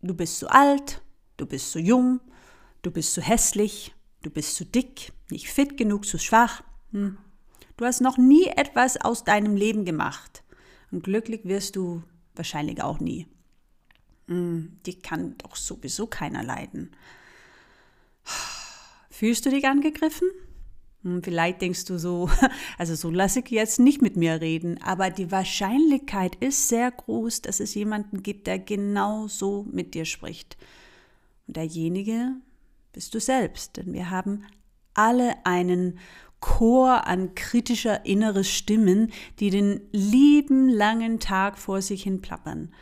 Du 0.00 0.14
bist 0.14 0.38
zu 0.38 0.48
alt, 0.48 1.02
du 1.38 1.44
bist 1.44 1.72
zu 1.72 1.80
jung, 1.80 2.20
du 2.82 2.92
bist 2.92 3.14
zu 3.14 3.20
hässlich, 3.20 3.96
du 4.22 4.30
bist 4.30 4.54
zu 4.54 4.64
dick, 4.64 5.12
nicht 5.28 5.48
fit 5.48 5.76
genug, 5.76 6.06
zu 6.06 6.16
schwach. 6.16 6.62
Hm. 6.92 7.18
Du 7.76 7.84
hast 7.84 8.00
noch 8.00 8.16
nie 8.16 8.46
etwas 8.46 8.96
aus 8.96 9.24
deinem 9.24 9.56
Leben 9.56 9.86
gemacht. 9.86 10.44
Und 10.92 11.02
glücklich 11.02 11.40
wirst 11.42 11.74
du 11.74 12.04
wahrscheinlich 12.36 12.80
auch 12.80 13.00
nie. 13.00 13.26
Hm, 14.28 14.78
die 14.86 15.00
kann 15.00 15.36
doch 15.38 15.56
sowieso 15.56 16.06
keiner 16.06 16.44
leiden. 16.44 16.92
Fühlst 19.18 19.44
du 19.44 19.50
dich 19.50 19.66
angegriffen? 19.66 20.28
Hm, 21.02 21.24
vielleicht 21.24 21.60
denkst 21.60 21.86
du 21.86 21.98
so, 21.98 22.30
also 22.78 22.94
so 22.94 23.10
lasse 23.10 23.40
ich 23.40 23.50
jetzt 23.50 23.80
nicht 23.80 24.00
mit 24.00 24.16
mir 24.16 24.40
reden, 24.40 24.80
aber 24.80 25.10
die 25.10 25.32
Wahrscheinlichkeit 25.32 26.36
ist 26.36 26.68
sehr 26.68 26.92
groß, 26.92 27.42
dass 27.42 27.58
es 27.58 27.74
jemanden 27.74 28.22
gibt, 28.22 28.46
der 28.46 28.60
genau 28.60 29.26
so 29.26 29.66
mit 29.72 29.94
dir 29.94 30.04
spricht. 30.04 30.56
Und 31.48 31.56
derjenige 31.56 32.36
bist 32.92 33.12
du 33.12 33.18
selbst, 33.18 33.76
denn 33.76 33.92
wir 33.92 34.08
haben 34.10 34.44
alle 34.94 35.34
einen 35.44 35.98
Chor 36.38 37.08
an 37.08 37.34
kritischer 37.34 38.06
innerer 38.06 38.44
Stimmen, 38.44 39.10
die 39.40 39.50
den 39.50 39.80
lieben 39.90 40.68
langen 40.68 41.18
Tag 41.18 41.58
vor 41.58 41.82
sich 41.82 42.04
hin 42.04 42.20
plappern. 42.20 42.72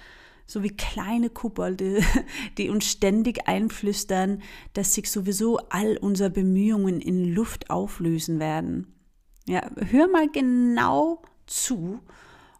So 0.47 0.62
wie 0.62 0.76
kleine 0.76 1.31
Kobolde, 1.31 2.00
die 2.59 2.71
uns 2.71 2.91
ständig 2.91 3.49
einflüstern, 3.49 4.43
dass 4.73 4.95
sich 4.95 5.11
sowieso 5.11 5.59
all 5.71 5.97
unsere 5.97 6.31
Bemühungen 6.31 7.00
in 7.00 7.35
Luft 7.35 7.71
auflösen 7.71 8.38
werden. 8.38 8.95
Ja, 9.49 9.71
hör 9.91 10.09
mal 10.09 10.29
genau 10.29 11.23
zu 11.47 12.00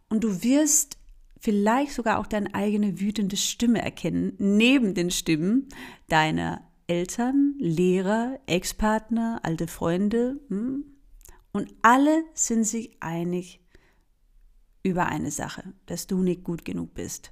und 0.09 0.23
du 0.23 0.43
wirst 0.43 0.97
vielleicht 1.39 1.91
sogar 1.91 2.19
auch 2.19 2.27
deine 2.27 2.53
eigene 2.53 2.99
wütende 2.99 3.37
Stimme 3.37 3.81
erkennen, 3.81 4.33
neben 4.37 4.93
den 4.93 5.11
Stimmen 5.11 5.67
deiner 6.07 6.61
Eltern, 6.87 7.55
Lehrer, 7.59 8.39
Ex-Partner, 8.45 9.41
alte 9.43 9.67
Freunde. 9.67 10.39
Hm? 10.47 10.85
Und 11.51 11.73
alle 11.81 12.23
sind 12.33 12.63
sich 12.63 12.97
einig 13.01 13.61
über 14.83 15.07
eine 15.07 15.31
Sache, 15.31 15.73
dass 15.85 16.07
du 16.07 16.23
nicht 16.23 16.43
gut 16.43 16.63
genug 16.63 16.93
bist. 16.93 17.31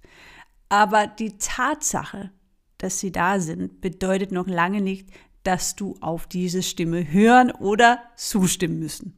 Aber 0.69 1.07
die 1.07 1.37
Tatsache, 1.37 2.31
dass 2.77 2.99
sie 2.99 3.11
da 3.11 3.39
sind, 3.39 3.81
bedeutet 3.81 4.31
noch 4.31 4.47
lange 4.47 4.81
nicht, 4.81 5.09
dass 5.43 5.75
du 5.75 5.95
auf 6.01 6.27
diese 6.27 6.63
Stimme 6.63 7.11
hören 7.11 7.51
oder 7.51 8.01
zustimmen 8.15 8.79
müssen. 8.79 9.17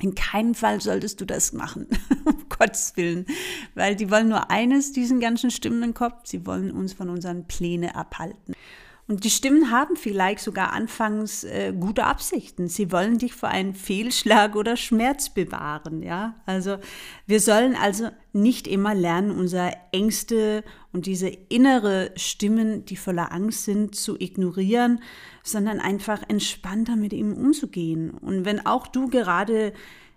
In 0.00 0.14
keinem 0.14 0.54
Fall 0.54 0.80
solltest 0.80 1.20
du 1.20 1.24
das 1.24 1.52
machen, 1.52 1.86
um 2.24 2.48
Gottes 2.48 2.96
Willen, 2.96 3.26
weil 3.74 3.96
die 3.96 4.10
wollen 4.10 4.28
nur 4.28 4.50
eines, 4.50 4.92
diesen 4.92 5.20
ganzen 5.20 5.50
Stimmen 5.50 5.82
im 5.82 5.94
Kopf, 5.94 6.26
sie 6.26 6.44
wollen 6.44 6.70
uns 6.70 6.92
von 6.92 7.08
unseren 7.08 7.46
Plänen 7.46 7.90
abhalten. 7.90 8.54
Und 9.08 9.22
die 9.22 9.30
Stimmen 9.30 9.70
haben 9.70 9.94
vielleicht 9.94 10.40
sogar 10.40 10.72
anfangs 10.72 11.44
äh, 11.44 11.72
gute 11.78 12.04
Absichten. 12.04 12.66
Sie 12.66 12.90
wollen 12.90 13.18
dich 13.18 13.34
vor 13.34 13.48
einem 13.48 13.72
Fehlschlag 13.72 14.56
oder 14.56 14.76
Schmerz 14.76 15.28
bewahren, 15.28 16.02
ja. 16.02 16.34
Also 16.44 16.78
wir 17.24 17.38
sollen 17.38 17.76
also 17.76 18.08
nicht 18.32 18.66
immer 18.66 18.96
lernen, 18.96 19.30
unsere 19.30 19.74
Ängste 19.92 20.64
und 20.92 21.06
diese 21.06 21.28
innere 21.28 22.10
Stimmen, 22.16 22.84
die 22.84 22.96
voller 22.96 23.30
Angst 23.30 23.64
sind, 23.64 23.94
zu 23.94 24.16
ignorieren, 24.18 25.00
sondern 25.44 25.78
einfach 25.78 26.22
entspannter 26.28 26.96
mit 26.96 27.12
ihm 27.12 27.32
umzugehen. 27.32 28.10
Und 28.10 28.44
wenn 28.44 28.66
auch 28.66 28.88
du 28.88 29.08
gerade 29.08 29.72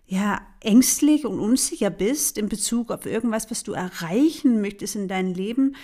ja, 0.08 0.42
ängstlich 0.62 1.28
und 1.28 1.40
unsicher 1.40 1.92
bist 1.92 2.40
in 2.40 2.50
Bezug 2.50 2.90
auf 2.90 3.06
irgendwas, 3.06 3.52
was 3.52 3.62
du 3.62 3.74
erreichen 3.74 4.60
möchtest 4.60 4.96
in 4.96 5.08
deinem 5.08 5.36
Leben, 5.36 5.76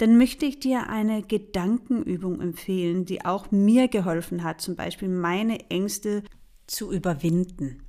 dann 0.00 0.16
möchte 0.16 0.46
ich 0.46 0.58
dir 0.58 0.88
eine 0.88 1.22
Gedankenübung 1.22 2.40
empfehlen, 2.40 3.04
die 3.04 3.26
auch 3.26 3.50
mir 3.50 3.88
geholfen 3.88 4.42
hat, 4.42 4.62
zum 4.62 4.74
Beispiel 4.74 5.08
meine 5.08 5.68
Ängste 5.68 6.22
zu 6.66 6.90
überwinden. 6.90 7.82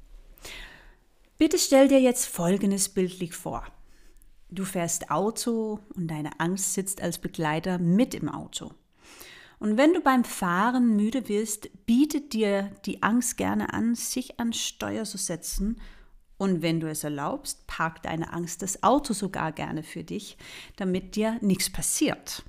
Bitte 1.38 1.58
stell 1.58 1.88
dir 1.88 2.02
jetzt 2.02 2.26
Folgendes 2.26 2.90
bildlich 2.90 3.34
vor. 3.34 3.64
Du 4.50 4.66
fährst 4.66 5.10
Auto 5.10 5.80
und 5.96 6.10
deine 6.10 6.38
Angst 6.42 6.74
sitzt 6.74 7.02
als 7.02 7.18
Begleiter 7.18 7.78
mit 7.78 8.14
im 8.14 8.28
Auto. 8.28 8.72
Und 9.60 9.78
wenn 9.78 9.94
du 9.94 10.02
beim 10.02 10.26
Fahren 10.26 10.98
müde 10.98 11.30
wirst, 11.30 11.70
bietet 11.86 12.34
dir 12.34 12.72
die 12.86 13.02
Angst 13.04 13.38
gerne 13.38 13.74
an, 13.74 13.96
sich 13.96 14.38
an 14.38 14.52
Steuer 14.52 15.06
zu 15.06 15.18
setzen 15.18 15.80
und 16.42 16.64
wenn 16.64 16.80
du 16.80 16.90
es 16.90 17.04
erlaubst, 17.04 17.68
parkt 17.68 18.06
deine 18.06 18.34
Angst 18.34 18.64
das 18.64 18.82
Auto 18.82 19.14
sogar 19.14 19.52
gerne 19.52 19.84
für 19.84 20.04
dich, 20.04 20.38
damit 20.76 21.16
dir 21.16 21.38
nichts 21.42 21.70
passiert. 21.70 22.42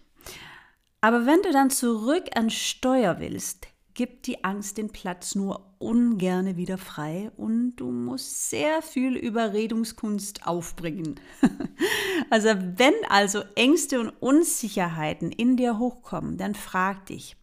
Aber 1.03 1.27
wenn 1.27 1.43
du 1.43 1.53
dann 1.53 1.69
zurück 1.69 2.25
an 2.35 2.49
Steuer 2.49 3.21
willst, 3.21 3.67
gibt 3.93 4.27
die 4.27 4.45
Angst 4.45 4.79
den 4.79 4.89
Platz 4.89 5.35
nur 5.35 5.75
ungerne 5.79 6.57
wieder 6.57 6.79
frei 6.79 7.33
und 7.37 7.77
du 7.77 7.91
musst 7.91 8.49
sehr 8.49 8.81
viel 8.81 9.15
Überredungskunst 9.15 10.47
aufbringen. 10.47 11.21
also 12.31 12.49
wenn 12.49 12.95
also 13.11 13.43
Ängste 13.57 14.01
und 14.01 14.09
Unsicherheiten 14.09 15.31
in 15.31 15.59
dir 15.59 15.79
hochkommen, 15.79 16.39
dann 16.39 16.55
frag 16.55 17.05
dich, 17.05 17.37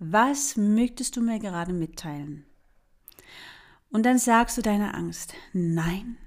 was 0.00 0.56
möchtest 0.56 1.14
du 1.14 1.20
mir 1.20 1.38
gerade 1.38 1.72
mitteilen? 1.72 2.45
Und 3.96 4.04
dann 4.04 4.18
sagst 4.18 4.58
du 4.58 4.60
deiner 4.60 4.94
Angst, 4.94 5.32
nein, 5.54 6.18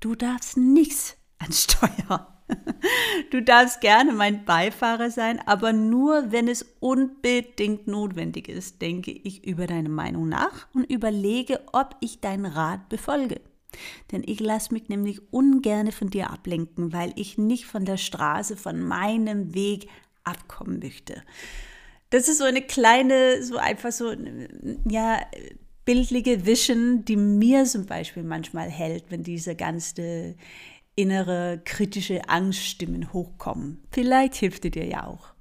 du 0.00 0.14
darfst 0.14 0.56
nichts 0.56 1.18
an 1.38 1.52
Steuer. 1.52 2.34
Du 3.30 3.42
darfst 3.42 3.82
gerne 3.82 4.14
mein 4.14 4.46
Beifahrer 4.46 5.10
sein, 5.10 5.38
aber 5.46 5.74
nur, 5.74 6.32
wenn 6.32 6.48
es 6.48 6.64
unbedingt 6.80 7.86
notwendig 7.86 8.48
ist, 8.48 8.80
denke 8.80 9.10
ich 9.10 9.46
über 9.46 9.66
deine 9.66 9.90
Meinung 9.90 10.30
nach 10.30 10.68
und 10.72 10.90
überlege, 10.90 11.60
ob 11.74 11.96
ich 12.00 12.22
deinen 12.22 12.46
Rat 12.46 12.88
befolge. 12.88 13.42
Denn 14.10 14.22
ich 14.24 14.40
lasse 14.40 14.72
mich 14.72 14.88
nämlich 14.88 15.30
ungerne 15.30 15.92
von 15.92 16.08
dir 16.08 16.30
ablenken, 16.30 16.94
weil 16.94 17.12
ich 17.16 17.36
nicht 17.36 17.66
von 17.66 17.84
der 17.84 17.98
Straße, 17.98 18.56
von 18.56 18.80
meinem 18.80 19.52
Weg 19.52 19.90
abkommen 20.24 20.78
möchte. 20.78 21.22
Das 22.08 22.26
ist 22.30 22.38
so 22.38 22.44
eine 22.44 22.62
kleine, 22.62 23.42
so 23.42 23.58
einfach 23.58 23.92
so, 23.92 24.14
ja, 24.88 25.20
bildliche 25.88 26.44
Vision, 26.44 27.06
die 27.06 27.16
mir 27.16 27.64
zum 27.64 27.86
Beispiel 27.86 28.22
manchmal 28.22 28.68
hält, 28.68 29.04
wenn 29.08 29.22
diese 29.22 29.56
ganze 29.56 30.34
innere 30.96 31.62
kritische 31.64 32.28
Angststimmen 32.28 33.14
hochkommen. 33.14 33.82
Vielleicht 33.90 34.34
hilft 34.34 34.64
dir 34.64 34.84
ja 34.84 35.06
auch. 35.06 35.32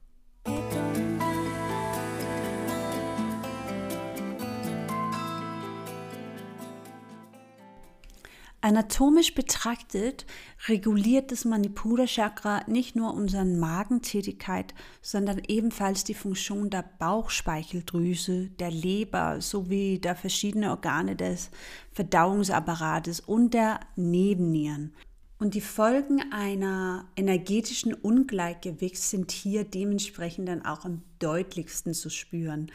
Anatomisch 8.62 9.36
betrachtet 9.36 10.26
reguliert 10.68 11.32
das 11.32 11.46
Manipura-Chakra 11.46 12.64
nicht 12.68 12.96
nur 12.96 13.14
unsere 13.14 13.46
Magentätigkeit, 13.46 14.74
sondern 15.02 15.42
ebenfalls 15.48 16.04
die 16.04 16.16
Funktion 16.16 16.72
der 16.72 16.84
Bauchspeicheldrüse, 16.98 18.50
der 18.60 18.72
Leber 18.72 19.42
sowie 19.42 20.00
der 20.00 20.16
verschiedenen 20.16 20.72
Organe 20.72 21.16
des 21.16 21.52
Verdauungsapparates 21.92 23.20
und 23.20 23.54
der 23.54 23.80
Nebennieren. 23.96 24.96
Und 25.40 25.54
die 25.54 25.62
Folgen 25.62 26.32
einer 26.32 27.06
energetischen 27.16 27.94
Ungleichgewichts 27.94 29.12
sind 29.12 29.32
hier 29.32 29.66
dementsprechend 29.66 30.50
dann 30.50 30.66
auch 30.66 30.84
am 30.84 31.04
deutlichsten 31.20 31.94
zu 31.94 32.10
spüren. 32.10 32.72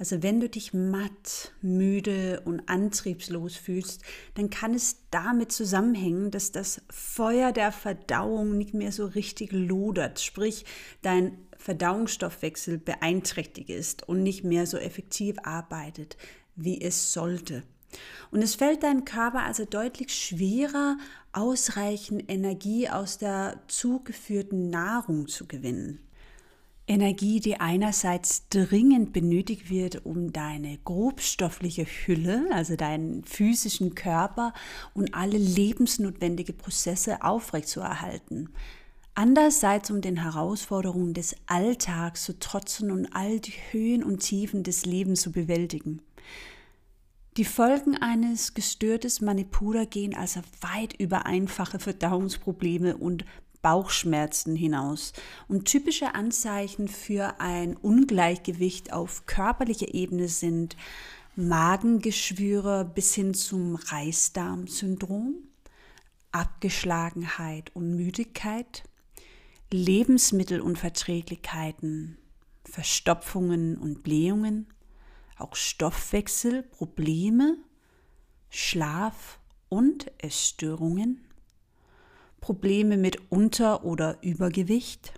Also 0.00 0.22
wenn 0.22 0.40
du 0.40 0.48
dich 0.48 0.72
matt, 0.72 1.52
müde 1.60 2.40
und 2.46 2.70
antriebslos 2.70 3.56
fühlst, 3.56 4.02
dann 4.32 4.48
kann 4.48 4.72
es 4.72 4.96
damit 5.10 5.52
zusammenhängen, 5.52 6.30
dass 6.30 6.52
das 6.52 6.80
Feuer 6.88 7.52
der 7.52 7.70
Verdauung 7.70 8.56
nicht 8.56 8.72
mehr 8.72 8.92
so 8.92 9.04
richtig 9.04 9.52
lodert, 9.52 10.18
sprich 10.18 10.64
dein 11.02 11.36
Verdauungsstoffwechsel 11.58 12.78
beeinträchtigt 12.78 13.68
ist 13.68 14.08
und 14.08 14.22
nicht 14.22 14.42
mehr 14.42 14.66
so 14.66 14.78
effektiv 14.78 15.36
arbeitet, 15.42 16.16
wie 16.56 16.80
es 16.80 17.12
sollte. 17.12 17.62
Und 18.30 18.40
es 18.40 18.54
fällt 18.54 18.84
deinem 18.84 19.04
Körper 19.04 19.42
also 19.42 19.66
deutlich 19.66 20.14
schwerer, 20.14 20.96
ausreichend 21.32 22.24
Energie 22.30 22.88
aus 22.88 23.18
der 23.18 23.60
zugeführten 23.68 24.70
Nahrung 24.70 25.28
zu 25.28 25.46
gewinnen. 25.46 26.00
Energie, 26.90 27.38
die 27.38 27.60
einerseits 27.60 28.48
dringend 28.48 29.12
benötigt 29.12 29.70
wird, 29.70 30.04
um 30.04 30.32
deine 30.32 30.76
grobstoffliche 30.78 31.84
Hülle, 31.84 32.48
also 32.52 32.74
deinen 32.74 33.22
physischen 33.22 33.94
Körper 33.94 34.52
und 34.92 35.14
alle 35.14 35.38
lebensnotwendigen 35.38 36.56
Prozesse 36.56 37.22
aufrechtzuerhalten. 37.22 38.48
Andererseits, 39.14 39.92
um 39.92 40.00
den 40.00 40.16
Herausforderungen 40.16 41.14
des 41.14 41.36
Alltags 41.46 42.24
zu 42.24 42.40
trotzen 42.40 42.90
und 42.90 43.06
all 43.14 43.38
die 43.38 43.54
Höhen 43.70 44.02
und 44.02 44.18
Tiefen 44.18 44.64
des 44.64 44.84
Lebens 44.84 45.20
zu 45.20 45.30
bewältigen. 45.30 46.02
Die 47.36 47.44
Folgen 47.44 47.96
eines 47.98 48.54
gestörtes 48.54 49.20
Manipura 49.20 49.84
gehen 49.84 50.16
also 50.16 50.40
weit 50.60 50.94
über 50.94 51.24
einfache 51.24 51.78
Verdauungsprobleme 51.78 52.96
und 52.96 53.24
Bauchschmerzen 53.62 54.56
hinaus. 54.56 55.12
Und 55.48 55.66
typische 55.66 56.14
Anzeichen 56.14 56.88
für 56.88 57.40
ein 57.40 57.76
Ungleichgewicht 57.76 58.92
auf 58.92 59.26
körperlicher 59.26 59.94
Ebene 59.94 60.28
sind 60.28 60.76
Magengeschwüre 61.36 62.84
bis 62.84 63.14
hin 63.14 63.34
zum 63.34 63.76
Reisdarmsyndrom, 63.76 65.36
Abgeschlagenheit 66.32 67.70
und 67.74 67.94
Müdigkeit, 67.96 68.82
Lebensmittelunverträglichkeiten, 69.72 72.18
Verstopfungen 72.64 73.78
und 73.78 74.02
Blähungen, 74.02 74.66
auch 75.36 75.54
Stoffwechselprobleme, 75.56 77.56
Schlaf- 78.50 79.38
und 79.68 80.10
Essstörungen, 80.18 81.24
Probleme 82.40 82.96
mit 82.96 83.30
Unter- 83.30 83.84
oder 83.84 84.18
Übergewicht, 84.22 85.14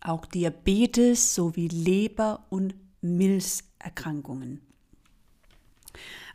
auch 0.00 0.26
Diabetes 0.26 1.34
sowie 1.34 1.68
Leber- 1.68 2.46
und 2.50 2.74
Milzerkrankungen. 3.00 4.60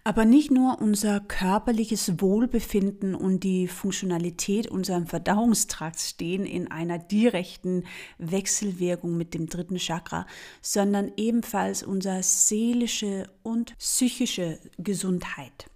Aber 0.04 0.26
nicht 0.26 0.50
nur 0.50 0.82
unser 0.82 1.20
körperliches 1.20 2.22
Wohlbefinden 2.22 3.16
und 3.16 3.44
die 3.44 3.68
Funktionalität 3.68 4.68
unserem 4.68 5.08
Verdauungstrakt 5.08 6.00
stehen 6.00 6.46
in 6.46 6.72
einer 6.72 6.98
direkten 6.98 7.84
Wechselwirkung 8.18 9.18
mit 9.18 9.34
dem 9.34 9.48
dritten 9.48 9.78
Chakra, 9.78 10.26
sondern 10.62 11.12
ebenfalls 11.18 11.84
unsere 11.84 12.24
seelische 12.24 13.30
und 13.44 13.78
psychische 13.78 14.58
Gesundheit. 14.78 15.70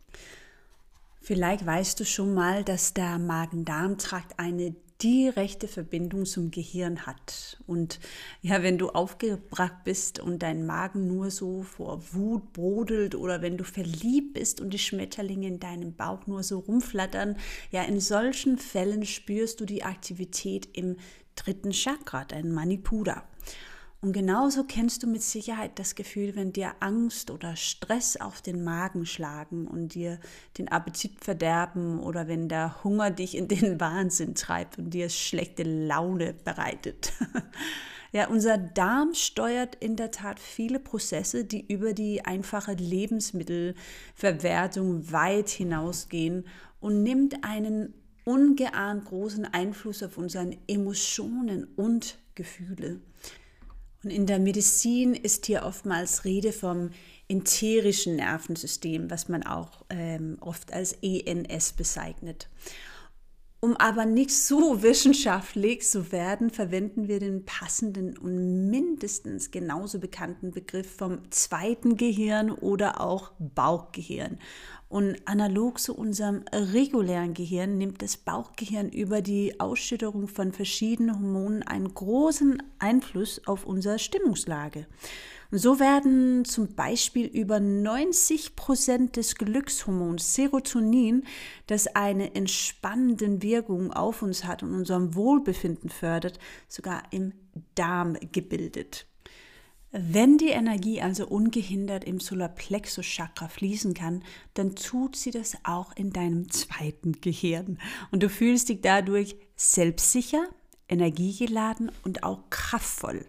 Vielleicht 1.25 1.65
weißt 1.65 2.01
du 2.01 2.05
schon 2.05 2.33
mal, 2.33 2.65
dass 2.65 2.93
der 2.93 3.17
Magen-Darm-Trakt 3.17 4.37
eine 4.39 4.75
direkte 5.01 5.69
Verbindung 5.69 6.25
zum 6.25 6.51
Gehirn 6.51 7.05
hat. 7.05 7.57
Und 7.65 8.01
ja, 8.41 8.61
wenn 8.61 8.77
du 8.77 8.89
aufgebracht 8.89 9.85
bist 9.85 10.19
und 10.19 10.43
dein 10.43 10.65
Magen 10.65 11.07
nur 11.07 11.31
so 11.31 11.63
vor 11.63 12.01
Wut 12.11 12.51
brodelt 12.51 13.15
oder 13.15 13.41
wenn 13.41 13.57
du 13.57 13.63
verliebt 13.63 14.33
bist 14.33 14.59
und 14.59 14.71
die 14.71 14.79
Schmetterlinge 14.79 15.47
in 15.47 15.61
deinem 15.61 15.95
Bauch 15.95 16.27
nur 16.27 16.43
so 16.43 16.59
rumflattern, 16.59 17.37
ja, 17.71 17.83
in 17.83 18.01
solchen 18.01 18.57
Fällen 18.57 19.05
spürst 19.05 19.61
du 19.61 19.65
die 19.65 19.83
Aktivität 19.83 20.67
im 20.73 20.97
dritten 21.35 21.71
Chakra, 21.71 22.25
dein 22.25 22.51
Manipura. 22.51 23.23
Und 24.03 24.11
genauso 24.11 24.65
kennst 24.65 25.03
du 25.03 25.07
mit 25.07 25.23
Sicherheit 25.23 25.79
das 25.79 25.95
Gefühl, 25.95 26.35
wenn 26.35 26.51
dir 26.51 26.73
Angst 26.81 27.31
oder 27.31 27.55
Stress 27.55 28.17
auf 28.17 28.41
den 28.41 28.65
Magen 28.65 29.05
schlagen 29.05 29.65
und 29.65 29.93
dir 29.93 30.19
den 30.57 30.67
Appetit 30.67 31.23
verderben 31.23 32.01
oder 32.01 32.27
wenn 32.27 32.49
der 32.49 32.83
Hunger 32.83 33.11
dich 33.11 33.37
in 33.37 33.47
den 33.47 33.79
Wahnsinn 33.79 34.35
treibt 34.35 34.77
und 34.77 34.89
dir 34.89 35.07
schlechte 35.07 35.63
Laune 35.63 36.33
bereitet. 36.33 37.13
Ja, 38.15 38.27
unser 38.27 38.59
Darm 38.59 39.15
steuert 39.15 39.73
in 39.73 39.95
der 39.95 40.11
Tat 40.11 40.39
viele 40.39 40.79
Prozesse, 40.79 41.45
die 41.45 41.65
über 41.65 41.93
die 41.93 42.23
einfache 42.23 42.73
Lebensmittelverwertung 42.73 45.11
weit 45.11 45.49
hinausgehen 45.49 46.45
und 46.79 47.01
nimmt 47.01 47.43
einen 47.43 47.95
ungeahnt 48.23 49.05
großen 49.05 49.51
Einfluss 49.51 50.03
auf 50.03 50.19
unsere 50.19 50.55
Emotionen 50.67 51.63
und 51.75 52.19
Gefühle. 52.35 52.99
Und 54.03 54.11
in 54.11 54.25
der 54.25 54.39
Medizin 54.39 55.13
ist 55.13 55.45
hier 55.45 55.63
oftmals 55.63 56.25
Rede 56.25 56.51
vom 56.51 56.89
enterischen 57.27 58.17
Nervensystem, 58.17 59.09
was 59.09 59.29
man 59.29 59.43
auch 59.43 59.85
ähm, 59.89 60.37
oft 60.41 60.73
als 60.73 60.93
ENS 61.01 61.73
bezeichnet. 61.73 62.49
Um 63.61 63.77
aber 63.77 64.05
nicht 64.05 64.35
so 64.35 64.81
wissenschaftlich 64.83 65.87
zu 65.87 66.11
werden, 66.11 66.49
verwenden 66.49 67.07
wir 67.07 67.19
den 67.19 67.45
passenden 67.45 68.17
und 68.17 68.69
mindestens 68.69 69.51
genauso 69.51 69.99
bekannten 69.99 70.51
Begriff 70.51 70.97
vom 70.97 71.31
zweiten 71.31 71.95
Gehirn 71.95 72.51
oder 72.51 72.99
auch 72.99 73.31
Bauchgehirn. 73.39 74.37
Und 74.93 75.17
analog 75.25 75.79
zu 75.79 75.95
unserem 75.95 76.43
regulären 76.53 77.33
Gehirn 77.33 77.79
nimmt 77.79 78.03
das 78.03 78.15
Bauchgehirn 78.15 78.89
über 78.89 79.23
die 79.23 79.59
Ausschütterung 79.59 80.27
von 80.27 80.51
verschiedenen 80.51 81.15
Hormonen 81.15 81.63
einen 81.63 81.91
großen 81.91 82.61
Einfluss 82.77 83.41
auf 83.47 83.65
unsere 83.65 83.97
Stimmungslage. 83.97 84.85
Und 85.49 85.57
so 85.57 85.79
werden 85.79 86.45
zum 86.45 86.75
Beispiel 86.75 87.25
über 87.25 87.59
90 87.59 88.55
Prozent 88.55 89.15
des 89.15 89.33
Glückshormons 89.33 90.35
Serotonin, 90.35 91.23
das 91.65 91.87
eine 91.95 92.35
entspannende 92.35 93.41
Wirkung 93.41 93.91
auf 93.93 94.21
uns 94.21 94.45
hat 94.45 94.61
und 94.61 94.75
unserem 94.75 95.15
Wohlbefinden 95.15 95.89
fördert, 95.89 96.37
sogar 96.67 97.01
im 97.09 97.33
Darm 97.73 98.15
gebildet. 98.31 99.07
Wenn 99.95 100.39
die 100.39 100.49
Energie 100.49 101.01
also 101.01 101.27
ungehindert 101.27 102.03
im 102.03 102.19
Solarplexus 102.19 103.05
Chakra 103.05 103.47
fließen 103.47 103.93
kann, 103.93 104.23
dann 104.55 104.75
tut 104.75 105.15
sie 105.15 105.29
das 105.29 105.55
auch 105.63 105.95
in 105.95 106.11
deinem 106.11 106.49
zweiten 106.49 107.21
Gehirn 107.21 107.77
und 108.09 108.23
du 108.23 108.29
fühlst 108.29 108.69
dich 108.69 108.81
dadurch 108.81 109.35
selbstsicher, 109.55 110.47
energiegeladen 110.89 111.91
und 112.03 112.23
auch 112.23 112.49
kraftvoll. 112.49 113.23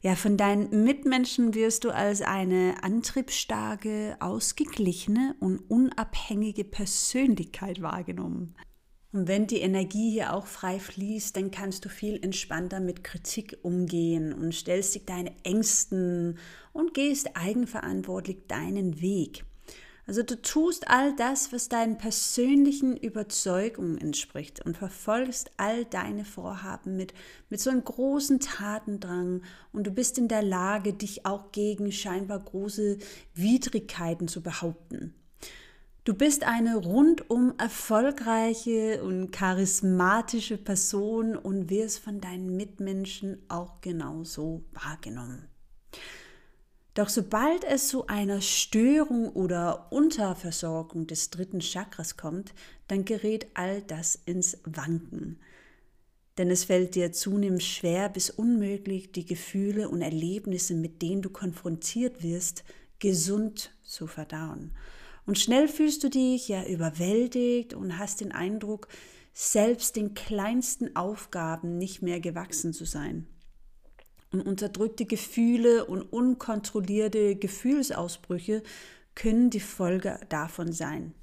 Ja, 0.00 0.16
von 0.16 0.36
deinen 0.36 0.82
Mitmenschen 0.82 1.54
wirst 1.54 1.84
du 1.84 1.90
als 1.90 2.20
eine 2.20 2.82
antriebsstarke, 2.82 4.16
ausgeglichene 4.18 5.36
und 5.38 5.60
unabhängige 5.70 6.64
Persönlichkeit 6.64 7.80
wahrgenommen. 7.80 8.56
Und 9.12 9.28
wenn 9.28 9.46
die 9.46 9.60
Energie 9.60 10.10
hier 10.10 10.32
auch 10.32 10.46
frei 10.46 10.78
fließt, 10.78 11.36
dann 11.36 11.50
kannst 11.50 11.84
du 11.84 11.90
viel 11.90 12.18
entspannter 12.22 12.80
mit 12.80 13.04
Kritik 13.04 13.58
umgehen 13.62 14.32
und 14.32 14.54
stellst 14.54 14.94
dich 14.94 15.04
deine 15.04 15.32
Ängsten 15.44 16.38
und 16.72 16.94
gehst 16.94 17.36
eigenverantwortlich 17.36 18.38
deinen 18.48 19.02
Weg. 19.02 19.44
Also 20.06 20.22
du 20.22 20.40
tust 20.40 20.88
all 20.88 21.14
das, 21.14 21.52
was 21.52 21.68
deinen 21.68 21.96
persönlichen 21.96 22.96
Überzeugungen 22.96 23.98
entspricht 23.98 24.64
und 24.64 24.76
verfolgst 24.76 25.52
all 25.58 25.84
deine 25.84 26.24
Vorhaben 26.24 26.96
mit, 26.96 27.14
mit 27.50 27.60
so 27.60 27.70
einem 27.70 27.84
großen 27.84 28.40
Tatendrang 28.40 29.42
und 29.72 29.86
du 29.86 29.92
bist 29.92 30.18
in 30.18 30.26
der 30.26 30.42
Lage, 30.42 30.92
dich 30.92 31.24
auch 31.24 31.52
gegen 31.52 31.92
scheinbar 31.92 32.40
große 32.40 32.98
Widrigkeiten 33.34 34.26
zu 34.26 34.42
behaupten. 34.42 35.14
Du 36.04 36.14
bist 36.14 36.42
eine 36.42 36.78
rundum 36.78 37.54
erfolgreiche 37.58 39.04
und 39.04 39.30
charismatische 39.30 40.58
Person 40.58 41.36
und 41.36 41.70
wirst 41.70 42.00
von 42.00 42.20
deinen 42.20 42.56
Mitmenschen 42.56 43.40
auch 43.48 43.80
genauso 43.80 44.64
wahrgenommen. 44.72 45.46
Doch 46.94 47.08
sobald 47.08 47.62
es 47.62 47.86
zu 47.86 48.08
einer 48.08 48.40
Störung 48.40 49.30
oder 49.30 49.92
Unterversorgung 49.92 51.06
des 51.06 51.30
dritten 51.30 51.60
Chakras 51.60 52.16
kommt, 52.16 52.52
dann 52.88 53.04
gerät 53.04 53.46
all 53.54 53.80
das 53.82 54.16
ins 54.26 54.58
Wanken. 54.64 55.38
Denn 56.36 56.50
es 56.50 56.64
fällt 56.64 56.96
dir 56.96 57.12
zunehmend 57.12 57.62
schwer 57.62 58.08
bis 58.08 58.28
unmöglich, 58.28 59.12
die 59.12 59.24
Gefühle 59.24 59.88
und 59.88 60.02
Erlebnisse, 60.02 60.74
mit 60.74 61.00
denen 61.00 61.22
du 61.22 61.30
konfrontiert 61.30 62.24
wirst, 62.24 62.64
gesund 62.98 63.70
zu 63.84 64.08
verdauen. 64.08 64.72
Und 65.26 65.38
schnell 65.38 65.68
fühlst 65.68 66.02
du 66.02 66.10
dich 66.10 66.48
ja 66.48 66.64
überwältigt 66.64 67.74
und 67.74 67.98
hast 67.98 68.20
den 68.20 68.32
Eindruck, 68.32 68.88
selbst 69.32 69.96
den 69.96 70.14
kleinsten 70.14 70.94
Aufgaben 70.96 71.78
nicht 71.78 72.02
mehr 72.02 72.20
gewachsen 72.20 72.72
zu 72.72 72.84
sein. 72.84 73.26
Und 74.30 74.42
unterdrückte 74.42 75.04
Gefühle 75.04 75.84
und 75.84 76.02
unkontrollierte 76.02 77.36
Gefühlsausbrüche 77.36 78.62
können 79.14 79.50
die 79.50 79.60
Folge 79.60 80.18
davon 80.28 80.72
sein. 80.72 81.14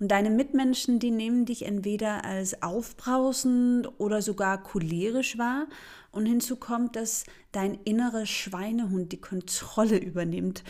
Und 0.00 0.08
deine 0.08 0.30
Mitmenschen, 0.30 1.00
die 1.00 1.10
nehmen 1.10 1.44
dich 1.44 1.64
entweder 1.64 2.24
als 2.24 2.62
aufbrausend 2.62 3.88
oder 3.98 4.22
sogar 4.22 4.62
cholerisch 4.62 5.38
wahr. 5.38 5.66
Und 6.12 6.26
hinzu 6.26 6.56
kommt, 6.56 6.94
dass 6.94 7.24
dein 7.50 7.74
innerer 7.84 8.24
Schweinehund 8.24 9.10
die 9.10 9.20
Kontrolle 9.20 9.98
übernimmt, 9.98 10.62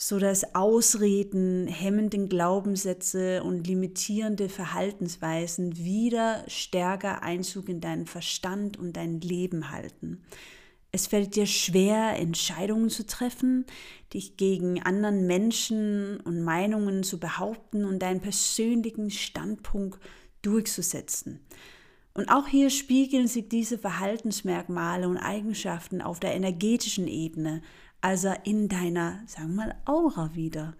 so 0.00 0.20
dass 0.20 0.54
Ausreden, 0.54 1.66
hemmenden 1.66 2.28
Glaubenssätze 2.28 3.42
und 3.42 3.66
limitierende 3.66 4.48
Verhaltensweisen 4.48 5.76
wieder 5.76 6.44
stärker 6.46 7.24
Einzug 7.24 7.68
in 7.68 7.80
deinen 7.80 8.06
Verstand 8.06 8.76
und 8.76 8.96
dein 8.96 9.20
Leben 9.20 9.72
halten. 9.72 10.22
Es 10.92 11.08
fällt 11.08 11.34
dir 11.34 11.46
schwer, 11.46 12.16
Entscheidungen 12.16 12.90
zu 12.90 13.06
treffen, 13.08 13.66
dich 14.14 14.36
gegen 14.36 14.80
anderen 14.80 15.26
Menschen 15.26 16.20
und 16.20 16.44
Meinungen 16.44 17.02
zu 17.02 17.18
behaupten 17.18 17.84
und 17.84 17.98
deinen 17.98 18.20
persönlichen 18.20 19.10
Standpunkt 19.10 19.98
durchzusetzen. 20.42 21.40
Und 22.14 22.28
auch 22.30 22.46
hier 22.46 22.70
spiegeln 22.70 23.26
sich 23.26 23.48
diese 23.48 23.78
Verhaltensmerkmale 23.78 25.08
und 25.08 25.18
Eigenschaften 25.18 26.02
auf 26.02 26.20
der 26.20 26.34
energetischen 26.34 27.08
Ebene, 27.08 27.62
also 28.00 28.32
in 28.44 28.68
deiner, 28.68 29.20
sagen 29.26 29.54
wir 29.54 29.66
mal, 29.66 29.74
Aura 29.84 30.34
wieder. 30.34 30.74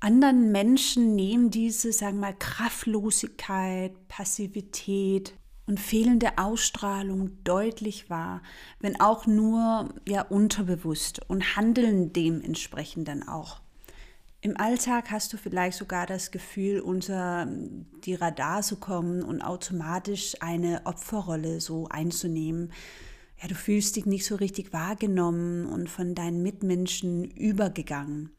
Anderen 0.00 0.50
Menschen 0.50 1.14
nehmen 1.14 1.50
diese, 1.50 1.92
sagen 1.92 2.16
wir 2.16 2.28
mal, 2.28 2.36
Kraftlosigkeit, 2.38 3.92
Passivität, 4.08 5.34
und 5.70 5.78
fehlende 5.78 6.36
Ausstrahlung 6.36 7.38
deutlich 7.44 8.10
wahr, 8.10 8.42
wenn 8.80 9.00
auch 9.00 9.28
nur 9.28 9.94
ja 10.06 10.22
unterbewusst 10.22 11.20
und 11.28 11.54
handeln 11.54 12.12
dementsprechend 12.12 13.06
dann 13.06 13.26
auch. 13.26 13.60
Im 14.40 14.56
Alltag 14.56 15.12
hast 15.12 15.32
du 15.32 15.36
vielleicht 15.36 15.78
sogar 15.78 16.06
das 16.06 16.32
Gefühl, 16.32 16.80
unter 16.80 17.46
die 18.04 18.14
Radar 18.14 18.62
zu 18.62 18.76
kommen 18.76 19.22
und 19.22 19.42
automatisch 19.42 20.34
eine 20.40 20.80
Opferrolle 20.86 21.60
so 21.60 21.86
einzunehmen. 21.88 22.72
Ja, 23.40 23.48
du 23.48 23.54
fühlst 23.54 23.96
dich 23.96 24.06
nicht 24.06 24.26
so 24.26 24.36
richtig 24.36 24.72
wahrgenommen 24.72 25.66
und 25.66 25.88
von 25.88 26.14
deinen 26.14 26.42
Mitmenschen 26.42 27.24
übergegangen. 27.24 28.30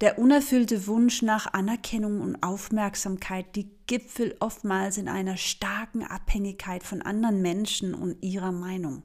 Der 0.00 0.18
unerfüllte 0.18 0.86
Wunsch 0.86 1.22
nach 1.22 1.54
Anerkennung 1.54 2.20
und 2.20 2.42
Aufmerksamkeit, 2.42 3.56
die 3.56 3.70
gipfelt 3.86 4.36
oftmals 4.40 4.98
in 4.98 5.08
einer 5.08 5.36
starken 5.38 6.02
Abhängigkeit 6.02 6.82
von 6.82 7.00
anderen 7.00 7.40
Menschen 7.40 7.94
und 7.94 8.22
ihrer 8.22 8.52
Meinung. 8.52 9.02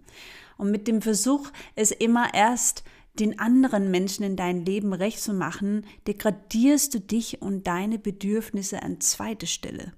Und 0.58 0.70
mit 0.70 0.88
dem 0.88 1.02
Versuch, 1.02 1.50
es 1.76 1.92
immer 1.92 2.34
erst 2.34 2.84
den 3.20 3.40
anderen 3.40 3.90
Menschen 3.92 4.24
in 4.24 4.36
dein 4.36 4.66
Leben 4.66 4.94
recht 4.94 5.22
zu 5.22 5.34
machen, 5.34 5.86
degradierst 6.08 6.94
du 6.94 7.00
dich 7.00 7.42
und 7.42 7.68
deine 7.68 7.98
Bedürfnisse 7.98 8.84
an 8.84 9.02
zweite 9.02 9.48
Stelle. 9.48 9.94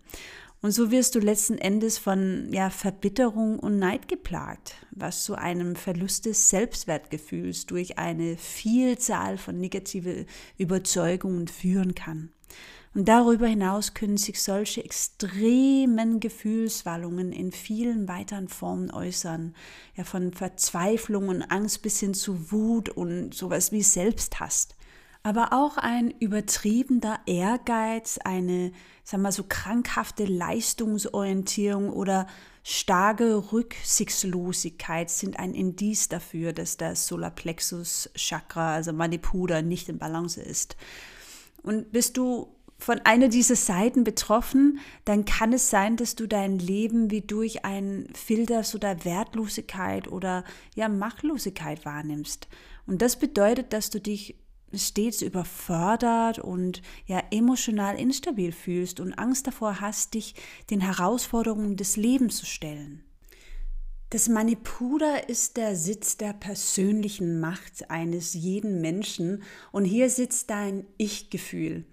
Und 0.63 0.71
so 0.71 0.91
wirst 0.91 1.13
du 1.13 1.19
letzten 1.19 1.58
Endes 1.58 1.97
von 1.97 2.47
ja, 2.54 2.69
Verbitterung 2.69 3.60
und 3.60 3.80
Neid 3.80 4.08
geplagt, 4.08 4.76
was 4.91 5.26
zu 5.26 5.36
einem 5.36 5.76
Verlust 5.76 6.26
des 6.26 6.49
Selbstwertgefühls 6.49 7.65
durch 7.65 7.97
eine 7.97 8.38
Vielzahl 8.38 9.38
von 9.38 9.60
negative 9.60 10.26
Überzeugungen 10.58 11.49
führen 11.49 11.95
kann. 11.95 12.32
Und 12.95 13.10
darüber 13.10 13.45
hinaus 13.45 13.93
können 13.93 14.15
sich 14.15 14.41
solche 14.41 14.86
extremen 14.86 16.21
Gefühlswallungen 16.21 17.34
in 17.34 17.52
vielen 17.52 18.08
weiteren 18.08 18.47
Formen 18.47 18.89
äußern. 18.89 19.54
Ja, 19.97 20.06
von 20.06 20.32
Verzweiflung 20.32 21.28
und 21.28 21.41
Angst 21.41 21.82
bis 21.82 21.99
hin 21.99 22.13
zu 22.13 22.54
Wut 22.54 22.88
und 22.88 23.34
sowas 23.34 23.73
wie 23.73 23.84
Selbsthass. 23.84 24.69
Aber 25.25 25.53
auch 25.53 25.77
ein 25.77 26.12
übertriebener 26.12 27.21
Ehrgeiz, 27.25 28.19
eine, 28.25 28.73
sagen 29.05 29.23
wir 29.23 29.31
so, 29.31 29.45
krankhafte 29.47 30.25
Leistungsorientierung 30.25 31.89
oder 31.89 32.27
starke 32.62 33.53
Rücksichtslosigkeit 33.53 35.09
sind 35.09 35.39
ein 35.39 35.53
Indiz 35.53 36.09
dafür, 36.09 36.51
dass 36.51 36.75
das 36.75 37.07
Solarplexus 37.07 38.09
Chakra, 38.15 38.75
also 38.75 38.91
Manipura, 38.91 39.62
nicht 39.62 39.88
in 39.88 39.97
Balance 39.97 40.41
ist. 40.41 40.75
Und 41.62 41.93
bist 41.93 42.17
du 42.17 42.53
von 42.77 42.99
einer 43.05 43.29
dieser 43.29 43.55
Seiten 43.55 44.03
betroffen, 44.03 44.79
dann 45.05 45.23
kann 45.23 45.53
es 45.53 45.69
sein, 45.69 45.95
dass 45.95 46.15
du 46.15 46.27
dein 46.27 46.59
Leben 46.59 47.12
wie 47.12 47.21
durch 47.21 47.63
einen 47.63 48.13
Filter 48.13 48.63
so 48.63 48.77
der 48.77 49.05
Wertlosigkeit 49.05 50.09
oder 50.09 50.43
ja 50.75 50.89
Machtlosigkeit 50.89 51.86
wahrnimmst. 51.86 52.49
Und 52.86 53.01
das 53.01 53.17
bedeutet, 53.17 53.71
dass 53.71 53.89
du 53.89 54.01
dich 54.01 54.36
stets 54.75 55.21
überfordert 55.21 56.39
und 56.39 56.81
ja 57.05 57.21
emotional 57.31 57.97
instabil 57.99 58.51
fühlst 58.51 58.99
und 58.99 59.13
Angst 59.13 59.47
davor 59.47 59.81
hast, 59.81 60.13
dich 60.13 60.36
den 60.69 60.81
Herausforderungen 60.81 61.77
des 61.77 61.95
Lebens 61.95 62.38
zu 62.38 62.45
stellen. 62.45 63.03
Das 64.13 64.29
Manipura 64.29 65.15
ist 65.27 65.57
der 65.57 65.75
Sitz 65.75 66.17
der 66.17 66.33
persönlichen 66.33 67.39
Macht 67.39 67.89
eines 67.89 68.36
jeden 68.36 68.79
Menschen 68.79 69.41
und 69.71 69.86
hier 69.86 70.07
sitzt 70.07 70.51
dein 70.51 70.86
Ich-Gefühl. 70.97 71.86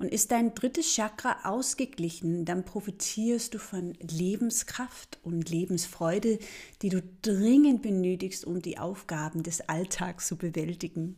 Und 0.00 0.12
ist 0.12 0.32
dein 0.32 0.54
drittes 0.54 0.92
Chakra 0.92 1.38
ausgeglichen, 1.44 2.44
dann 2.44 2.64
profitierst 2.64 3.54
du 3.54 3.58
von 3.58 3.94
Lebenskraft 4.00 5.18
und 5.22 5.50
Lebensfreude, 5.50 6.40
die 6.82 6.88
du 6.88 7.00
dringend 7.22 7.82
benötigst, 7.82 8.44
um 8.44 8.60
die 8.60 8.78
Aufgaben 8.78 9.44
des 9.44 9.60
Alltags 9.68 10.26
zu 10.26 10.36
bewältigen. 10.36 11.14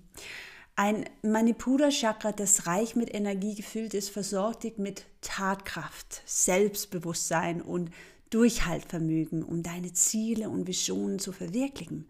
Ein 0.83 1.05
Manipura-Chakra, 1.21 2.33
das 2.33 2.67
reich 2.67 2.97
mit 2.97 3.13
Energie 3.15 3.55
gefüllt 3.55 3.93
ist, 3.93 4.09
versorgt 4.09 4.63
dich 4.63 4.79
mit 4.79 5.05
Tatkraft, 5.21 6.23
Selbstbewusstsein 6.25 7.61
und 7.61 7.91
Durchhaltvermögen, 8.31 9.43
um 9.43 9.63
deine 9.63 9.93
Ziele 9.93 10.49
und 10.49 10.67
Visionen 10.67 11.19
zu 11.19 11.33
verwirklichen. 11.33 12.09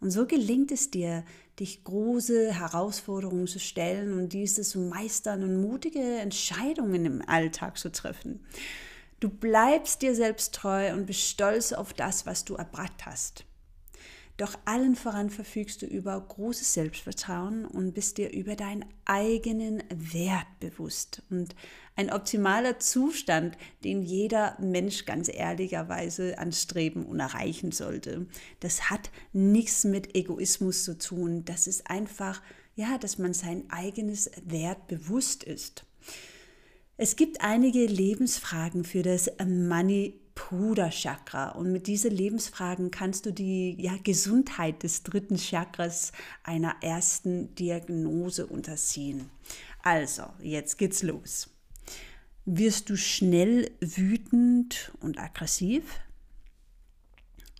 Und 0.00 0.12
so 0.12 0.26
gelingt 0.26 0.70
es 0.70 0.92
dir, 0.92 1.24
dich 1.58 1.82
große 1.82 2.52
Herausforderungen 2.52 3.48
zu 3.48 3.58
stellen 3.58 4.16
und 4.16 4.32
diese 4.32 4.62
zu 4.62 4.78
meistern 4.78 5.42
und 5.42 5.60
mutige 5.60 5.98
Entscheidungen 5.98 7.04
im 7.06 7.28
Alltag 7.28 7.78
zu 7.78 7.90
treffen. 7.90 8.46
Du 9.18 9.28
bleibst 9.28 10.02
dir 10.02 10.14
selbst 10.14 10.54
treu 10.54 10.92
und 10.92 11.06
bist 11.06 11.22
stolz 11.22 11.72
auf 11.72 11.92
das, 11.92 12.26
was 12.26 12.44
du 12.44 12.54
erbracht 12.54 13.06
hast. 13.06 13.44
Doch 14.36 14.58
allen 14.64 14.96
voran 14.96 15.30
verfügst 15.30 15.82
du 15.82 15.86
über 15.86 16.20
großes 16.20 16.74
Selbstvertrauen 16.74 17.64
und 17.66 17.94
bist 17.94 18.18
dir 18.18 18.32
über 18.32 18.56
deinen 18.56 18.84
eigenen 19.04 19.82
Wert 19.90 20.46
bewusst. 20.58 21.22
Und 21.30 21.54
ein 21.94 22.10
optimaler 22.12 22.80
Zustand, 22.80 23.56
den 23.84 24.02
jeder 24.02 24.56
Mensch 24.60 25.04
ganz 25.04 25.28
ehrlicherweise 25.32 26.36
anstreben 26.38 27.06
und 27.06 27.20
erreichen 27.20 27.70
sollte. 27.70 28.26
Das 28.58 28.90
hat 28.90 29.10
nichts 29.32 29.84
mit 29.84 30.16
Egoismus 30.16 30.82
zu 30.82 30.98
tun. 30.98 31.44
Das 31.44 31.68
ist 31.68 31.88
einfach, 31.88 32.42
ja, 32.74 32.98
dass 32.98 33.18
man 33.18 33.34
sein 33.34 33.64
eigenes 33.70 34.32
Wert 34.44 34.88
bewusst 34.88 35.44
ist. 35.44 35.84
Es 36.96 37.14
gibt 37.14 37.40
einige 37.40 37.86
Lebensfragen 37.86 38.84
für 38.84 39.02
das 39.02 39.30
Money 39.46 40.20
Puder-Chakra. 40.34 41.50
Und 41.50 41.72
mit 41.72 41.86
diesen 41.86 42.10
Lebensfragen 42.10 42.90
kannst 42.90 43.26
du 43.26 43.32
die 43.32 43.76
ja, 43.80 43.96
Gesundheit 44.02 44.82
des 44.82 45.02
dritten 45.02 45.36
Chakras 45.36 46.12
einer 46.42 46.76
ersten 46.80 47.54
Diagnose 47.54 48.46
unterziehen. 48.46 49.30
Also, 49.82 50.24
jetzt 50.40 50.78
geht's 50.78 51.02
los. 51.02 51.50
Wirst 52.46 52.90
du 52.90 52.96
schnell 52.96 53.70
wütend 53.80 54.92
und 55.00 55.18
aggressiv? 55.18 56.00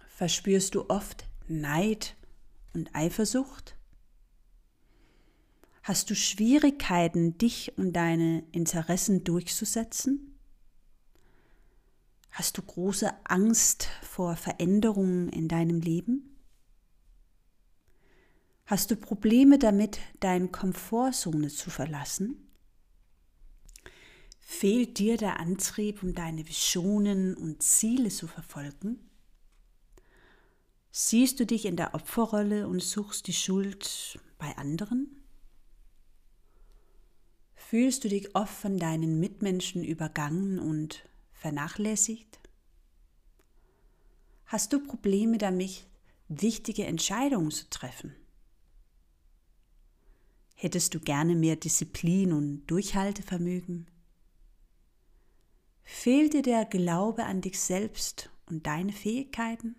Verspürst 0.09 0.75
du 0.75 0.89
oft 0.89 1.25
Neid 1.49 2.17
und 2.73 2.95
Eifersucht? 2.95 3.77
Hast 5.83 6.09
du 6.09 6.15
Schwierigkeiten, 6.15 7.37
dich 7.37 7.77
und 7.77 7.93
deine 7.95 8.45
Interessen 8.53 9.25
durchzusetzen? 9.25 10.34
Hast 12.35 12.59
du 12.59 12.63
große 12.63 13.13
Angst 13.29 13.89
vor 14.03 14.35
Veränderungen 14.35 15.29
in 15.29 15.47
deinem 15.47 15.81
Leben? 15.81 16.37
Hast 18.67 18.91
du 18.91 18.97
Probleme 18.97 19.57
damit, 19.57 20.01
deine 20.19 20.49
Komfortzone 20.49 21.47
zu 21.47 21.71
verlassen? 21.71 22.51
Fehlt 24.41 24.99
dir 24.99 25.17
der 25.17 25.39
Antrieb, 25.39 26.03
um 26.03 26.13
deine 26.13 26.49
Visionen 26.49 27.37
und 27.37 27.63
Ziele 27.63 28.09
zu 28.09 28.27
verfolgen? 28.27 28.99
Siehst 30.91 31.39
du 31.39 31.47
dich 31.47 31.67
in 31.67 31.77
der 31.77 31.95
Opferrolle 31.95 32.67
und 32.67 32.83
suchst 32.83 33.29
die 33.29 33.33
Schuld 33.33 34.19
bei 34.39 34.57
anderen? 34.57 35.23
Fühlst 37.55 38.03
du 38.03 38.09
dich 38.09 38.35
oft 38.35 38.55
von 38.55 38.77
deinen 38.77 39.21
Mitmenschen 39.21 39.85
übergangen 39.85 40.59
und 40.59 41.05
vernachlässigt? 41.45 42.41
Hast 44.47 44.73
du 44.73 44.83
Probleme 44.83 45.37
damit, 45.37 45.87
wichtige 46.29 46.87
Entscheidungen 46.87 47.51
zu 47.51 47.69
treffen? 47.69 48.17
Hättest 50.55 50.95
du 50.95 51.01
gerne 51.01 51.35
mehr 51.35 51.57
Disziplin 51.57 52.33
und 52.33 52.67
Durchhaltevermögen? 52.67 53.91
Fehlt 55.83 56.33
dir 56.33 56.41
der 56.41 56.65
Glaube 56.65 57.25
an 57.25 57.43
dich 57.43 57.61
selbst 57.61 58.31
und 58.47 58.67
deine 58.67 58.93
Fähigkeiten? 58.93 59.77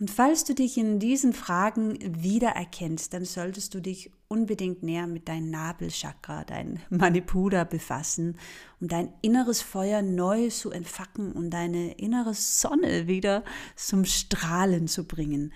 Und 0.00 0.10
falls 0.10 0.44
du 0.44 0.54
dich 0.54 0.78
in 0.78 0.98
diesen 0.98 1.34
Fragen 1.34 1.98
wiedererkennst, 2.00 3.12
dann 3.12 3.26
solltest 3.26 3.74
du 3.74 3.80
dich 3.80 4.10
unbedingt 4.28 4.82
näher 4.82 5.06
mit 5.06 5.28
deinem 5.28 5.50
Nabelchakra, 5.50 6.44
dein 6.44 6.80
Manipura 6.88 7.64
befassen, 7.64 8.38
um 8.80 8.88
dein 8.88 9.12
inneres 9.20 9.60
Feuer 9.60 10.00
neu 10.00 10.48
zu 10.48 10.70
entfachen 10.70 11.32
und 11.32 11.50
deine 11.50 11.92
innere 11.98 12.32
Sonne 12.32 13.08
wieder 13.08 13.44
zum 13.76 14.06
Strahlen 14.06 14.88
zu 14.88 15.06
bringen. 15.06 15.52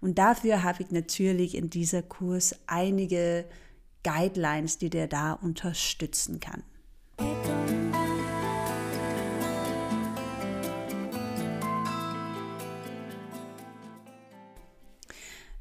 Und 0.00 0.18
dafür 0.18 0.62
habe 0.62 0.84
ich 0.84 0.92
natürlich 0.92 1.56
in 1.56 1.68
dieser 1.68 2.02
Kurs 2.02 2.54
einige 2.68 3.46
Guidelines, 4.04 4.78
die 4.78 4.90
dir 4.90 5.08
da 5.08 5.32
unterstützen 5.32 6.38
kann. 6.38 6.62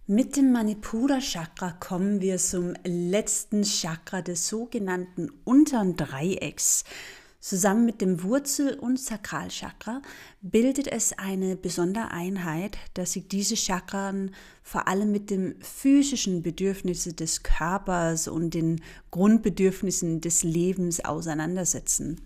Mit 0.10 0.38
dem 0.38 0.54
Manipura 0.54 1.20
Chakra 1.20 1.72
kommen 1.72 2.22
wir 2.22 2.38
zum 2.38 2.76
letzten 2.86 3.64
Chakra 3.64 4.22
des 4.22 4.48
sogenannten 4.48 5.30
unteren 5.44 5.98
Dreiecks. 5.98 6.86
Zusammen 7.42 7.86
mit 7.86 8.00
dem 8.00 8.24
Wurzel- 8.24 8.80
und 8.80 8.98
Sakralchakra 8.98 10.02
bildet 10.42 10.88
es 10.88 11.12
eine 11.12 11.58
besondere 11.58 12.10
Einheit, 12.12 12.78
dass 12.94 13.12
sich 13.12 13.28
diese 13.28 13.58
Chakren 13.58 14.34
vor 14.64 14.88
allem 14.88 15.12
mit 15.12 15.30
den 15.30 15.56
physischen 15.62 16.42
Bedürfnissen 16.42 17.18
des 17.18 17.44
Körpers 17.44 18.30
und 18.30 18.54
den 18.54 18.82
Grundbedürfnissen 19.12 20.22
des 20.22 20.44
Lebens 20.44 21.04
auseinandersetzen. 21.04 22.22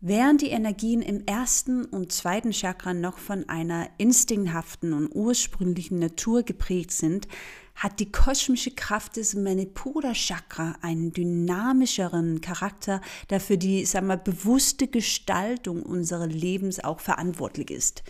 Während 0.00 0.42
die 0.42 0.50
Energien 0.50 1.00
im 1.00 1.24
ersten 1.24 1.86
und 1.86 2.12
zweiten 2.12 2.52
Chakra 2.52 2.92
noch 2.92 3.16
von 3.16 3.48
einer 3.48 3.88
instinkthaften 3.96 4.92
und 4.92 5.08
ursprünglichen 5.14 5.98
Natur 5.98 6.42
geprägt 6.42 6.92
sind, 6.92 7.26
hat 7.74 7.98
die 7.98 8.12
kosmische 8.12 8.72
Kraft 8.72 9.16
des 9.16 9.34
Manipura 9.34 10.12
Chakra 10.12 10.76
einen 10.82 11.12
dynamischeren 11.12 12.42
Charakter, 12.42 13.00
der 13.30 13.40
für 13.40 13.56
die 13.56 13.86
sagen 13.86 14.08
wir, 14.08 14.18
bewusste 14.18 14.86
Gestaltung 14.86 15.82
unseres 15.82 16.32
Lebens 16.32 16.84
auch 16.84 17.00
verantwortlich 17.00 17.70
ist. 17.70 18.02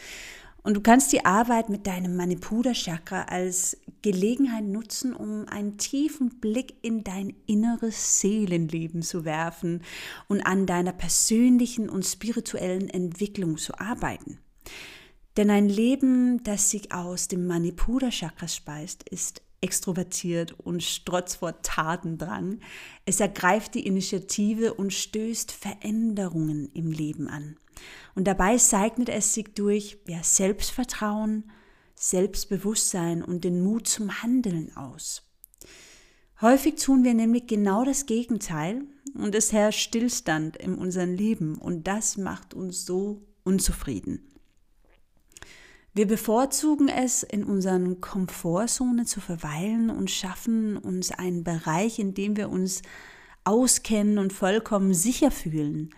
Und 0.67 0.75
du 0.75 0.81
kannst 0.81 1.13
die 1.13 1.25
Arbeit 1.25 1.69
mit 1.69 1.87
deinem 1.87 2.17
Manipura 2.17 2.73
Chakra 2.73 3.23
als 3.23 3.77
Gelegenheit 4.03 4.65
nutzen, 4.65 5.15
um 5.15 5.47
einen 5.47 5.79
tiefen 5.79 6.41
Blick 6.41 6.75
in 6.83 7.05
dein 7.05 7.35
inneres 7.47 8.21
Seelenleben 8.21 9.03
zu 9.03 9.25
werfen 9.25 9.85
und 10.27 10.45
an 10.45 10.67
deiner 10.67 10.93
persönlichen 10.93 11.89
und 11.89 12.05
spirituellen 12.05 12.91
Entwicklung 12.91 13.59
zu 13.59 13.79
arbeiten. 13.79 14.41
Denn 15.37 15.51
ein 15.51 15.69
Leben, 15.69 16.43
das 16.43 16.69
sich 16.69 16.93
aus 16.93 17.29
dem 17.29 17.47
Manipura 17.47 18.11
Chakra 18.11 18.49
speist, 18.49 19.09
ist 19.09 19.43
extrovertiert 19.67 20.53
und 20.61 20.83
strotzt 20.83 21.39
vor 21.39 21.61
Tatendrang. 21.61 22.61
Es 23.05 23.19
ergreift 23.19 23.75
die 23.75 23.85
Initiative 23.87 24.75
und 24.75 24.93
stößt 24.93 25.51
Veränderungen 25.51 26.71
im 26.73 26.93
Leben 26.93 27.29
an. 27.29 27.57
Und 28.15 28.29
dabei 28.29 28.57
zeichnet 28.57 29.09
es 29.09 29.35
sich 29.35 29.55
durch 29.55 29.99
ja, 30.07 30.23
Selbstvertrauen, 30.23 31.51
Selbstbewusstsein 31.97 33.23
und 33.23 33.43
den 33.43 33.63
Mut 33.63 33.89
zum 33.89 34.23
Handeln 34.23 34.75
aus. 34.77 35.23
Häufig 36.41 36.77
tun 36.77 37.03
wir 37.03 37.15
nämlich 37.15 37.47
genau 37.47 37.85
das 37.85 38.07
Gegenteil 38.07 38.83
und 39.15 39.35
es 39.35 39.53
herrscht 39.53 39.81
Stillstand 39.81 40.57
in 40.57 40.77
unserem 40.77 41.15
Leben 41.15 41.57
und 41.57 41.89
das 41.89 42.17
macht 42.17 42.55
uns 42.55 42.85
so 42.85 43.27
unzufrieden. 43.43 44.36
Wir 45.97 46.07
bevorzugen 46.07 46.91
es, 46.91 47.23
in 47.23 47.43
unseren 47.43 48.03
Komfortzone 48.03 49.07
zu 49.07 49.23
verweilen 49.23 49.89
und 49.89 50.11
schaffen 50.11 50.77
uns 50.77 51.11
einen 51.11 51.43
Bereich, 51.43 51.99
in 51.99 52.13
dem 52.13 52.37
wir 52.37 52.51
uns 52.51 52.83
auskennen 53.45 54.19
und 54.19 54.35
vollkommen 54.35 54.93
sicher 54.93 55.31
fühlen. 55.31 55.95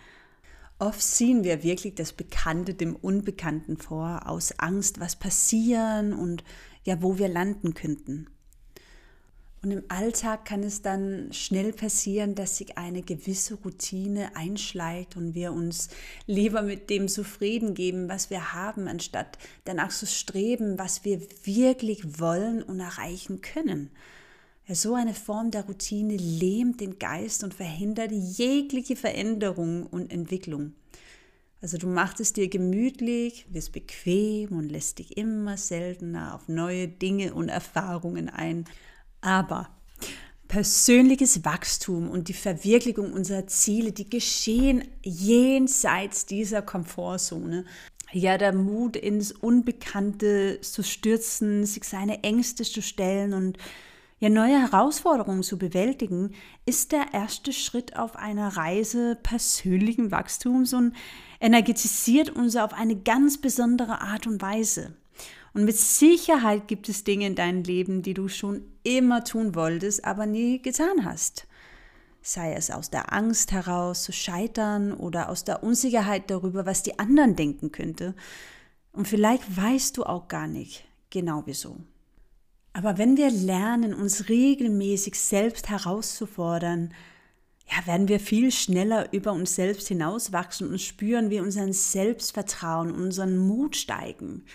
Oft 0.77 1.01
ziehen 1.01 1.43
wir 1.43 1.63
wirklich 1.63 1.95
das 1.95 2.13
Bekannte 2.13 2.75
dem 2.75 2.95
Unbekannten 2.95 3.75
vor, 3.75 4.21
aus 4.25 4.57
Angst, 4.57 5.01
was 5.01 5.17
passieren 5.17 6.13
und 6.13 6.45
ja, 6.85 7.01
wo 7.01 7.17
wir 7.17 7.27
landen 7.27 7.73
könnten. 7.73 8.29
Und 9.61 9.71
im 9.71 9.83
Alltag 9.89 10.45
kann 10.45 10.63
es 10.63 10.81
dann 10.81 11.33
schnell 11.33 11.73
passieren, 11.73 12.33
dass 12.33 12.57
sich 12.57 12.77
eine 12.77 13.01
gewisse 13.01 13.55
Routine 13.55 14.35
einschleicht 14.35 15.17
und 15.17 15.35
wir 15.35 15.51
uns 15.51 15.89
lieber 16.27 16.61
mit 16.61 16.89
dem 16.89 17.09
zufrieden 17.09 17.73
geben, 17.73 18.07
was 18.07 18.29
wir 18.29 18.53
haben, 18.53 18.87
anstatt 18.87 19.37
danach 19.65 19.89
zu 19.89 20.07
streben, 20.07 20.79
was 20.79 21.03
wir 21.03 21.19
wirklich 21.43 22.19
wollen 22.19 22.63
und 22.63 22.79
erreichen 22.79 23.41
können. 23.41 23.91
So 24.71 24.93
eine 24.93 25.15
Form 25.15 25.51
der 25.51 25.65
Routine 25.65 26.15
lähmt 26.15 26.79
den 26.79 26.99
Geist 26.99 27.43
und 27.43 27.53
verhindert 27.53 28.11
jegliche 28.11 28.95
Veränderung 28.95 29.87
und 29.87 30.11
Entwicklung. 30.11 30.73
Also 31.61 31.77
du 31.77 31.87
machst 31.87 32.21
es 32.21 32.31
dir 32.31 32.47
gemütlich, 32.47 33.45
wirst 33.49 33.73
bequem 33.73 34.51
und 34.51 34.69
lässt 34.69 34.99
dich 34.99 35.17
immer 35.17 35.57
seltener 35.57 36.35
auf 36.35 36.47
neue 36.47 36.87
Dinge 36.87 37.33
und 37.33 37.49
Erfahrungen 37.49 38.29
ein. 38.29 38.65
Aber 39.21 39.69
persönliches 40.49 41.45
Wachstum 41.45 42.09
und 42.09 42.27
die 42.27 42.33
Verwirklichung 42.33 43.13
unserer 43.13 43.47
Ziele, 43.47 43.91
die 43.91 44.09
geschehen 44.09 44.83
jenseits 45.03 46.25
dieser 46.25 46.61
Komfortzone. 46.61 47.65
Ja, 48.11 48.39
der 48.39 48.53
Mut 48.53 48.95
ins 48.95 49.31
Unbekannte 49.31 50.59
zu 50.61 50.83
stürzen, 50.83 51.65
sich 51.65 51.83
seine 51.83 52.23
Ängste 52.23 52.63
zu 52.63 52.81
stellen 52.81 53.33
und 53.33 53.59
ja, 54.19 54.29
neue 54.29 54.59
Herausforderungen 54.59 55.43
zu 55.43 55.57
bewältigen, 55.57 56.33
ist 56.65 56.91
der 56.91 57.13
erste 57.13 57.53
Schritt 57.53 57.95
auf 57.95 58.15
einer 58.15 58.57
Reise 58.57 59.17
persönlichen 59.21 60.11
Wachstums 60.11 60.73
und 60.73 60.93
energetisiert 61.39 62.31
uns 62.31 62.55
auf 62.55 62.73
eine 62.73 62.97
ganz 62.97 63.39
besondere 63.39 64.01
Art 64.01 64.27
und 64.27 64.41
Weise. 64.41 64.95
Und 65.59 65.65
mit 65.65 65.75
Sicherheit 65.75 66.69
gibt 66.69 66.87
es 66.87 67.03
Dinge 67.03 67.27
in 67.27 67.35
deinem 67.35 67.63
Leben, 67.63 68.01
die 68.01 68.13
du 68.13 68.29
schon 68.29 68.61
immer 68.83 69.25
tun 69.25 69.55
wolltest, 69.55 70.05
aber 70.05 70.25
nie 70.25 70.61
getan 70.61 71.03
hast. 71.03 71.47
Sei 72.21 72.53
es 72.53 72.71
aus 72.71 72.91
der 72.91 73.11
Angst 73.11 73.51
heraus 73.51 74.03
zu 74.03 74.13
scheitern 74.13 74.93
oder 74.93 75.27
aus 75.27 75.43
der 75.43 75.61
Unsicherheit 75.61 76.31
darüber, 76.31 76.65
was 76.65 76.81
die 76.81 76.97
anderen 76.97 77.35
denken 77.35 77.73
könnte. 77.73 78.15
Und 78.93 79.09
vielleicht 79.09 79.57
weißt 79.57 79.97
du 79.97 80.05
auch 80.05 80.29
gar 80.29 80.47
nicht 80.47 80.85
genau 81.09 81.43
wieso. 81.45 81.75
Aber 82.71 82.97
wenn 82.97 83.17
wir 83.17 83.29
lernen, 83.29 83.93
uns 83.93 84.29
regelmäßig 84.29 85.19
selbst 85.19 85.69
herauszufordern, 85.69 86.93
ja, 87.69 87.85
werden 87.85 88.07
wir 88.07 88.21
viel 88.21 88.53
schneller 88.53 89.11
über 89.11 89.33
uns 89.33 89.55
selbst 89.55 89.89
hinauswachsen 89.89 90.69
und 90.69 90.79
spüren, 90.79 91.29
wie 91.29 91.41
unser 91.41 91.73
Selbstvertrauen, 91.73 92.91
unseren 92.91 93.37
Mut 93.37 93.75
steigen. 93.75 94.45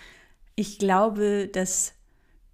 Ich 0.55 0.79
glaube, 0.79 1.49
das 1.51 1.93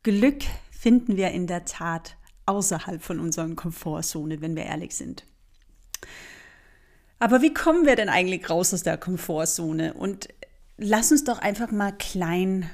Glück 0.01 0.43
finden 0.71 1.17
wir 1.17 1.29
in 1.29 1.45
der 1.45 1.65
Tat 1.65 2.17
außerhalb 2.47 3.01
von 3.01 3.19
unserer 3.19 3.47
Komfortzone, 3.55 4.41
wenn 4.41 4.55
wir 4.55 4.63
ehrlich 4.63 4.95
sind. 4.95 5.25
Aber 7.19 7.43
wie 7.43 7.53
kommen 7.53 7.85
wir 7.85 7.95
denn 7.95 8.09
eigentlich 8.09 8.49
raus 8.49 8.73
aus 8.73 8.81
der 8.81 8.97
Komfortzone? 8.97 9.93
Und 9.93 10.29
lass 10.77 11.11
uns 11.11 11.23
doch 11.23 11.37
einfach 11.37 11.69
mal 11.69 11.91
klein 11.91 12.67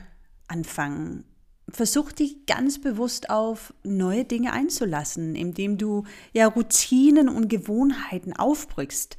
anfangen. 0.48 1.26
Versuch 1.68 2.13
dich 2.13 2.46
ganz 2.46 2.80
bewusst 2.80 3.30
auf 3.30 3.74
neue 3.84 4.24
Dinge 4.24 4.54
einzulassen, 4.54 5.36
indem 5.36 5.78
du 5.78 6.06
ja 6.32 6.48
Routinen 6.48 7.28
und 7.28 7.50
Gewohnheiten 7.50 8.32
aufbrichst. 8.32 9.18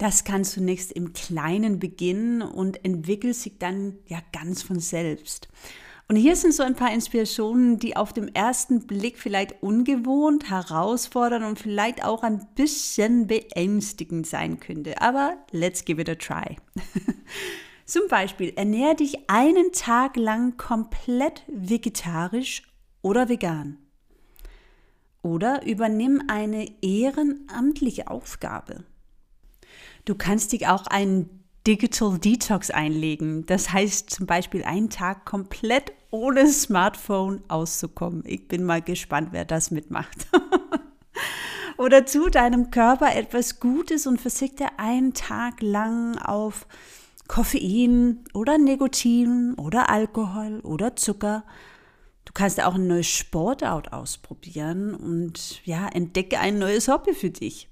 Das 0.00 0.24
kann 0.24 0.44
zunächst 0.44 0.92
im 0.92 1.12
Kleinen 1.12 1.78
beginnen 1.78 2.40
und 2.40 2.86
entwickelt 2.86 3.36
sich 3.36 3.58
dann 3.58 3.98
ja 4.06 4.18
ganz 4.32 4.62
von 4.62 4.80
selbst. 4.80 5.48
Und 6.08 6.16
hier 6.16 6.36
sind 6.36 6.54
so 6.54 6.62
ein 6.62 6.74
paar 6.74 6.90
Inspirationen, 6.90 7.78
die 7.78 7.98
auf 7.98 8.14
den 8.14 8.34
ersten 8.34 8.86
Blick 8.86 9.18
vielleicht 9.18 9.62
ungewohnt, 9.62 10.48
herausfordernd 10.48 11.44
und 11.44 11.58
vielleicht 11.58 12.02
auch 12.02 12.22
ein 12.22 12.48
bisschen 12.54 13.26
beängstigend 13.26 14.26
sein 14.26 14.58
könnte. 14.58 15.02
Aber 15.02 15.36
let's 15.50 15.84
give 15.84 16.00
it 16.00 16.08
a 16.08 16.14
try. 16.14 16.56
Zum 17.84 18.08
Beispiel 18.08 18.54
ernähre 18.56 18.96
dich 18.96 19.28
einen 19.28 19.70
Tag 19.72 20.16
lang 20.16 20.56
komplett 20.56 21.42
vegetarisch 21.46 22.62
oder 23.02 23.28
vegan. 23.28 23.76
Oder 25.20 25.66
übernimm 25.66 26.22
eine 26.26 26.66
ehrenamtliche 26.80 28.08
Aufgabe. 28.08 28.84
Du 30.04 30.14
kannst 30.14 30.52
dich 30.52 30.66
auch 30.66 30.86
einen 30.86 31.40
Digital 31.66 32.18
Detox 32.18 32.70
einlegen. 32.70 33.44
Das 33.46 33.72
heißt 33.72 34.10
zum 34.10 34.26
Beispiel 34.26 34.64
einen 34.64 34.90
Tag 34.90 35.24
komplett 35.24 35.92
ohne 36.10 36.46
Smartphone 36.48 37.42
auszukommen. 37.48 38.22
Ich 38.26 38.48
bin 38.48 38.64
mal 38.64 38.82
gespannt, 38.82 39.28
wer 39.32 39.44
das 39.44 39.70
mitmacht. 39.70 40.26
oder 41.76 42.06
zu 42.06 42.28
deinem 42.28 42.70
Körper 42.70 43.14
etwas 43.14 43.60
Gutes 43.60 44.06
und 44.06 44.20
verzichte 44.20 44.66
einen 44.78 45.14
Tag 45.14 45.62
lang 45.62 46.18
auf 46.18 46.66
Koffein 47.28 48.24
oder 48.34 48.58
Nikotin 48.58 49.54
oder 49.54 49.88
Alkohol 49.88 50.60
oder 50.60 50.96
Zucker. 50.96 51.44
Du 52.24 52.32
kannst 52.34 52.62
auch 52.62 52.74
ein 52.74 52.86
neues 52.86 53.06
Sportart 53.06 53.92
ausprobieren 53.92 54.94
und 54.94 55.64
ja, 55.64 55.88
entdecke 55.88 56.38
ein 56.38 56.58
neues 56.58 56.88
Hobby 56.88 57.14
für 57.14 57.30
dich. 57.30 57.69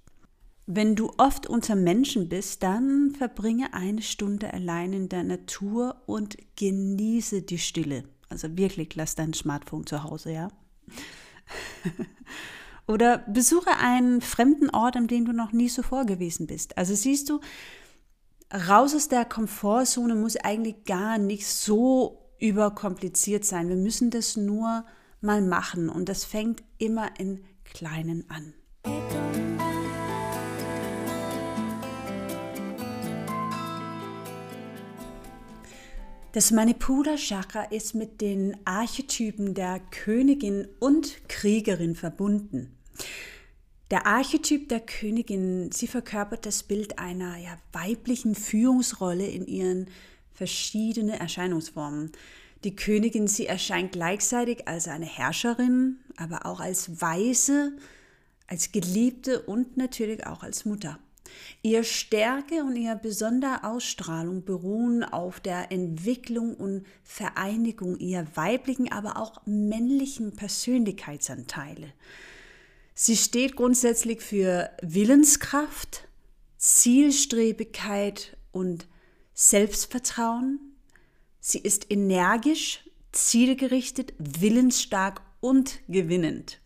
Wenn 0.71 0.95
du 0.95 1.11
oft 1.17 1.47
unter 1.47 1.75
Menschen 1.77 2.29
bist, 2.29 2.63
dann 2.63 3.15
verbringe 3.17 3.73
eine 3.73 4.03
Stunde 4.03 4.53
allein 4.53 4.93
in 4.93 5.09
der 5.09 5.25
Natur 5.25 6.03
und 6.05 6.37
genieße 6.57 7.41
die 7.41 7.57
Stille. 7.57 8.05
Also 8.29 8.55
wirklich, 8.59 8.95
lass 8.95 9.15
dein 9.15 9.33
Smartphone 9.33 9.87
zu 9.87 10.05
Hause, 10.05 10.33
ja? 10.33 10.49
Oder 12.87 13.17
besuche 13.17 13.79
einen 13.79 14.21
fremden 14.21 14.69
Ort, 14.69 14.99
an 14.99 15.07
dem 15.07 15.25
du 15.25 15.33
noch 15.33 15.53
nie 15.53 15.69
zuvor 15.69 16.05
gewesen 16.05 16.47
bist. 16.47 16.77
Also 16.77 16.95
siehst 16.95 17.31
du, 17.31 17.41
raus 18.53 18.95
aus 18.95 19.09
der 19.09 19.25
Komfortzone 19.25 20.17
muss 20.17 20.37
eigentlich 20.37 20.85
gar 20.85 21.17
nicht 21.17 21.47
so 21.47 22.31
überkompliziert 22.39 23.47
sein. 23.47 23.71
Wir 23.71 23.77
müssen 23.77 24.11
das 24.11 24.37
nur 24.37 24.85
mal 25.23 25.41
machen 25.41 25.89
und 25.89 26.11
das 26.11 26.27
fängt 26.27 26.63
immer 26.77 27.19
in 27.19 27.43
Kleinen 27.65 28.29
an. 28.29 28.53
Das 36.33 36.51
Manipura 36.51 37.17
Chakra 37.17 37.63
ist 37.65 37.95
mit 37.95 38.21
den 38.21 38.55
Archetypen 38.67 39.55
der 39.55 39.81
Königin 39.91 40.69
und 40.79 41.27
Kriegerin 41.27 41.97
verbunden. 41.97 42.77
Der 43.91 44.07
Archetyp 44.07 44.69
der 44.69 44.81
Königin, 44.81 45.73
sie 45.73 45.87
verkörpert 45.87 46.45
das 46.45 46.63
Bild 46.63 46.99
einer 46.99 47.39
ja, 47.39 47.57
weiblichen 47.73 48.35
Führungsrolle 48.35 49.27
in 49.27 49.47
ihren 49.47 49.87
verschiedenen 50.35 51.15
Erscheinungsformen. 51.15 52.13
Die 52.63 52.77
Königin, 52.77 53.27
sie 53.27 53.47
erscheint 53.47 53.93
gleichzeitig 53.93 54.69
als 54.69 54.87
eine 54.87 55.07
Herrscherin, 55.07 55.97
aber 56.19 56.45
auch 56.45 56.61
als 56.61 57.01
Weise, 57.01 57.73
als 58.47 58.71
Geliebte 58.71 59.41
und 59.41 59.79
natürlich 59.79 60.27
auch 60.27 60.43
als 60.43 60.67
Mutter. 60.67 60.99
Ihre 61.63 61.85
Stärke 61.85 62.63
und 62.65 62.77
ihre 62.77 62.97
besondere 62.97 63.65
Ausstrahlung 63.65 64.45
beruhen 64.45 65.05
auf 65.05 65.41
der 65.41 65.73
Entwicklung 65.73 66.55
und 66.55 66.87
Vereinigung 67.03 67.99
ihrer 67.99 68.27
weiblichen, 68.35 68.93
aber 68.93 69.17
auch 69.17 69.41
männlichen 69.47 70.37
Persönlichkeitsanteile. 70.37 71.93
Sie 72.95 73.17
steht 73.17 73.57
grundsätzlich 73.57 74.23
für 74.23 74.71
Willenskraft, 74.83 76.09
Zielstrebigkeit 76.57 78.37
und 78.51 78.89
Selbstvertrauen. 79.35 80.59
Sie 81.39 81.59
ist 81.59 81.91
energisch, 81.91 82.85
zielgerichtet, 83.13 84.13
willensstark 84.19 85.23
und 85.41 85.79
gewinnend. 85.89 86.61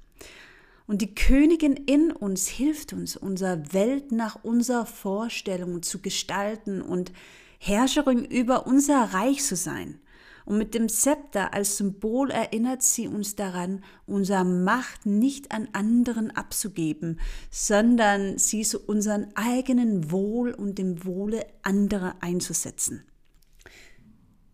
Und 0.86 1.02
die 1.02 1.14
Königin 1.14 1.74
in 1.74 2.10
uns 2.10 2.48
hilft 2.48 2.92
uns, 2.92 3.16
unsere 3.16 3.72
Welt 3.72 4.12
nach 4.12 4.42
unserer 4.42 4.86
Vorstellung 4.86 5.82
zu 5.82 6.00
gestalten 6.00 6.82
und 6.82 7.12
Herrscherin 7.58 8.24
über 8.24 8.66
unser 8.66 9.14
Reich 9.14 9.44
zu 9.44 9.56
sein. 9.56 10.00
Und 10.44 10.58
mit 10.58 10.74
dem 10.74 10.88
Zepter 10.88 11.54
als 11.54 11.76
Symbol 11.76 12.30
erinnert 12.30 12.82
sie 12.82 13.06
uns 13.06 13.36
daran, 13.36 13.84
unsere 14.06 14.44
Macht 14.44 15.06
nicht 15.06 15.52
an 15.52 15.68
anderen 15.72 16.32
abzugeben, 16.32 17.20
sondern 17.50 18.38
sie 18.38 18.62
zu 18.62 18.80
unserem 18.80 19.28
eigenen 19.34 20.10
Wohl 20.10 20.52
und 20.52 20.78
dem 20.78 21.04
Wohle 21.04 21.46
anderer 21.62 22.16
einzusetzen. 22.20 23.04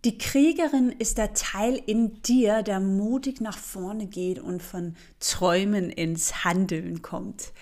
Die 0.09 0.17
Kriegerin 0.17 0.91
ist 0.91 1.19
der 1.19 1.35
Teil 1.35 1.79
in 1.85 2.23
dir, 2.23 2.63
der 2.63 2.81
mutig 2.81 3.43
nach 3.43 3.59
vorne 3.59 4.07
geht 4.07 4.39
und 4.39 4.63
von 4.63 4.97
Träumen 5.21 5.91
ins 5.91 6.47
Handeln 6.47 7.03
kommt. 7.03 7.53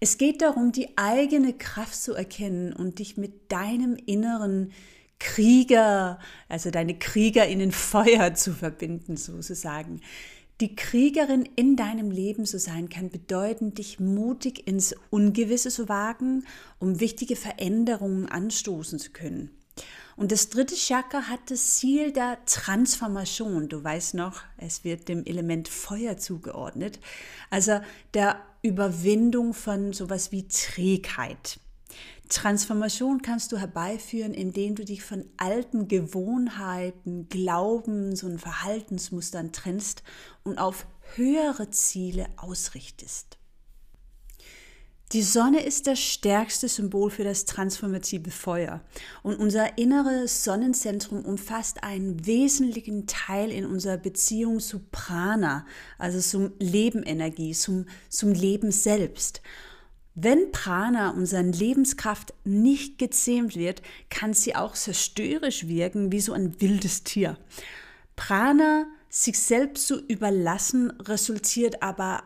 Es 0.00 0.16
geht 0.16 0.40
darum, 0.40 0.72
die 0.72 0.96
eigene 0.96 1.52
Kraft 1.52 1.94
zu 1.94 2.14
erkennen 2.14 2.72
und 2.72 3.00
dich 3.00 3.18
mit 3.18 3.52
deinem 3.52 3.96
inneren 4.06 4.72
Krieger, 5.18 6.18
also 6.48 6.70
deine 6.70 6.98
Krieger 6.98 7.46
in 7.46 7.58
den 7.58 7.70
Feuer 7.70 8.32
zu 8.34 8.54
verbinden, 8.54 9.18
sozusagen. 9.18 10.00
Die 10.62 10.74
Kriegerin 10.74 11.46
in 11.54 11.76
deinem 11.76 12.10
Leben 12.10 12.46
zu 12.46 12.58
sein, 12.58 12.88
kann 12.88 13.10
bedeuten, 13.10 13.74
dich 13.74 14.00
mutig 14.00 14.66
ins 14.66 14.94
Ungewisse 15.10 15.68
zu 15.68 15.90
wagen, 15.90 16.46
um 16.78 16.98
wichtige 16.98 17.36
Veränderungen 17.36 18.26
anstoßen 18.26 18.98
zu 18.98 19.10
können. 19.10 19.50
Und 20.20 20.32
das 20.32 20.50
dritte 20.50 20.74
Chakra 20.74 21.28
hat 21.28 21.50
das 21.50 21.76
Ziel 21.76 22.12
der 22.12 22.44
Transformation. 22.44 23.70
Du 23.70 23.82
weißt 23.82 24.12
noch, 24.12 24.42
es 24.58 24.84
wird 24.84 25.08
dem 25.08 25.24
Element 25.24 25.66
Feuer 25.66 26.18
zugeordnet. 26.18 27.00
Also 27.48 27.80
der 28.12 28.38
Überwindung 28.60 29.54
von 29.54 29.94
sowas 29.94 30.30
wie 30.30 30.46
Trägheit. 30.46 31.58
Transformation 32.28 33.22
kannst 33.22 33.50
du 33.50 33.56
herbeiführen, 33.56 34.34
indem 34.34 34.74
du 34.74 34.84
dich 34.84 35.02
von 35.02 35.24
alten 35.38 35.88
Gewohnheiten, 35.88 37.30
Glaubens- 37.30 38.22
und 38.22 38.38
Verhaltensmustern 38.38 39.52
trennst 39.52 40.02
und 40.44 40.58
auf 40.58 40.86
höhere 41.14 41.70
Ziele 41.70 42.26
ausrichtest. 42.36 43.39
Die 45.12 45.22
Sonne 45.22 45.64
ist 45.64 45.88
das 45.88 45.98
stärkste 45.98 46.68
Symbol 46.68 47.10
für 47.10 47.24
das 47.24 47.44
transformative 47.44 48.30
Feuer 48.30 48.80
und 49.24 49.40
unser 49.40 49.76
inneres 49.76 50.44
Sonnenzentrum 50.44 51.24
umfasst 51.24 51.82
einen 51.82 52.24
wesentlichen 52.26 53.08
Teil 53.08 53.50
in 53.50 53.66
unserer 53.66 53.96
Beziehung 53.96 54.60
zu 54.60 54.78
Prana, 54.92 55.66
also 55.98 56.20
zum 56.20 56.52
Lebenenergie, 56.60 57.54
zum, 57.54 57.86
zum 58.08 58.30
Leben 58.30 58.70
selbst. 58.70 59.42
Wenn 60.14 60.52
Prana, 60.52 61.10
unsere 61.10 61.42
Lebenskraft, 61.42 62.32
nicht 62.44 62.98
gezähmt 62.98 63.56
wird, 63.56 63.82
kann 64.10 64.32
sie 64.32 64.54
auch 64.54 64.74
zerstörerisch 64.74 65.66
wirken 65.66 66.12
wie 66.12 66.20
so 66.20 66.34
ein 66.34 66.60
wildes 66.60 67.02
Tier. 67.02 67.36
Prana 68.14 68.86
sich 69.08 69.40
selbst 69.40 69.88
zu 69.88 69.98
überlassen, 69.98 70.90
resultiert 71.00 71.82
aber 71.82 72.22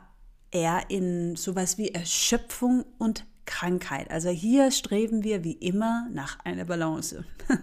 eher 0.54 0.88
in 0.88 1.36
sowas 1.36 1.76
wie 1.76 1.88
Erschöpfung 1.88 2.84
und 2.98 3.26
Krankheit. 3.46 4.10
Also 4.10 4.30
hier 4.30 4.70
streben 4.70 5.22
wir 5.22 5.44
wie 5.44 5.52
immer 5.52 6.08
nach 6.12 6.38
einer 6.44 6.64
Balance. 6.64 7.24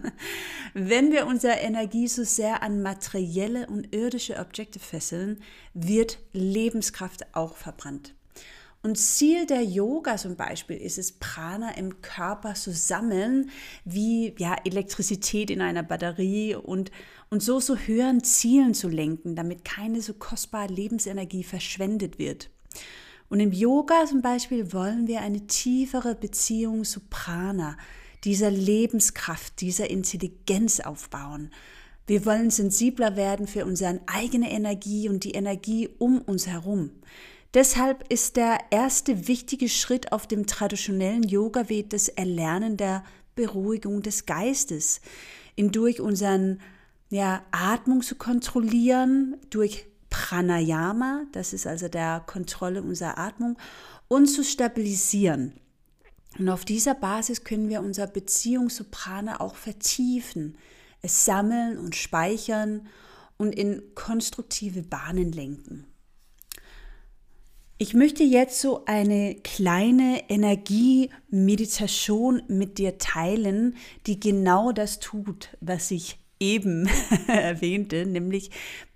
Wenn 0.74 1.10
wir 1.10 1.26
unsere 1.26 1.54
Energie 1.54 2.06
so 2.06 2.22
sehr 2.22 2.62
an 2.62 2.82
materielle 2.82 3.66
und 3.66 3.92
irdische 3.94 4.38
Objekte 4.38 4.78
fesseln, 4.78 5.40
wird 5.74 6.18
Lebenskraft 6.32 7.34
auch 7.34 7.56
verbrannt. 7.56 8.14
Und 8.84 8.96
Ziel 8.96 9.46
der 9.46 9.62
Yoga 9.62 10.16
zum 10.16 10.34
Beispiel 10.34 10.76
ist 10.76 10.98
es, 10.98 11.12
Prana 11.12 11.76
im 11.76 12.02
Körper 12.02 12.54
zu 12.54 12.72
sammeln, 12.72 13.50
wie 13.84 14.34
ja, 14.38 14.56
Elektrizität 14.64 15.50
in 15.50 15.60
einer 15.60 15.84
Batterie 15.84 16.56
und, 16.56 16.90
und 17.30 17.44
so 17.44 17.60
zu 17.60 17.76
höheren 17.76 18.24
Zielen 18.24 18.74
zu 18.74 18.88
lenken, 18.88 19.36
damit 19.36 19.64
keine 19.64 20.00
so 20.00 20.14
kostbare 20.14 20.72
Lebensenergie 20.72 21.44
verschwendet 21.44 22.18
wird. 22.18 22.50
Und 23.28 23.40
im 23.40 23.52
Yoga 23.52 24.04
zum 24.06 24.20
Beispiel 24.20 24.72
wollen 24.72 25.06
wir 25.06 25.20
eine 25.20 25.46
tiefere 25.46 26.14
Beziehung 26.14 26.84
zu 26.84 27.00
Prana, 27.08 27.76
dieser 28.24 28.50
Lebenskraft, 28.50 29.60
dieser 29.60 29.90
Intelligenz 29.90 30.80
aufbauen. 30.80 31.50
Wir 32.06 32.26
wollen 32.26 32.50
sensibler 32.50 33.16
werden 33.16 33.46
für 33.46 33.64
unsere 33.64 34.00
eigene 34.06 34.50
Energie 34.50 35.08
und 35.08 35.24
die 35.24 35.32
Energie 35.32 35.88
um 35.98 36.20
uns 36.20 36.46
herum. 36.46 36.90
Deshalb 37.54 38.10
ist 38.10 38.36
der 38.36 38.58
erste 38.70 39.28
wichtige 39.28 39.68
Schritt 39.68 40.12
auf 40.12 40.26
dem 40.26 40.46
traditionellen 40.46 41.22
Yoga-Weg 41.22 41.90
das 41.90 42.08
Erlernen 42.08 42.76
der 42.76 43.04
Beruhigung 43.34 44.02
des 44.02 44.26
Geistes, 44.26 45.00
indurch 45.54 46.00
unseren 46.00 46.60
ja, 47.10 47.42
Atmung 47.50 48.02
zu 48.02 48.14
kontrollieren, 48.14 49.36
durch 49.50 49.86
Pranayama, 50.12 51.24
das 51.32 51.52
ist 51.54 51.66
also 51.66 51.88
der 51.88 52.22
Kontrolle 52.26 52.82
unserer 52.82 53.18
Atmung, 53.18 53.56
und 54.08 54.26
zu 54.26 54.44
stabilisieren. 54.44 55.54
Und 56.38 56.50
auf 56.50 56.66
dieser 56.66 56.94
Basis 56.94 57.44
können 57.44 57.70
wir 57.70 57.80
unsere 57.80 58.08
Beziehung 58.08 58.68
zu 58.68 58.84
Prana 58.84 59.40
auch 59.40 59.54
vertiefen, 59.54 60.58
es 61.00 61.24
sammeln 61.24 61.78
und 61.78 61.96
speichern 61.96 62.86
und 63.38 63.54
in 63.54 63.94
konstruktive 63.94 64.82
Bahnen 64.82 65.32
lenken. 65.32 65.86
Ich 67.78 67.94
möchte 67.94 68.22
jetzt 68.22 68.60
so 68.60 68.84
eine 68.84 69.36
kleine 69.36 70.28
Energiemeditation 70.28 72.42
mit 72.48 72.76
dir 72.76 72.98
teilen, 72.98 73.78
die 74.06 74.20
genau 74.20 74.72
das 74.72 75.00
tut, 75.00 75.56
was 75.62 75.90
ich 75.90 76.18
eben 76.38 76.86
erwähnte, 77.28 78.04
nämlich 78.04 78.50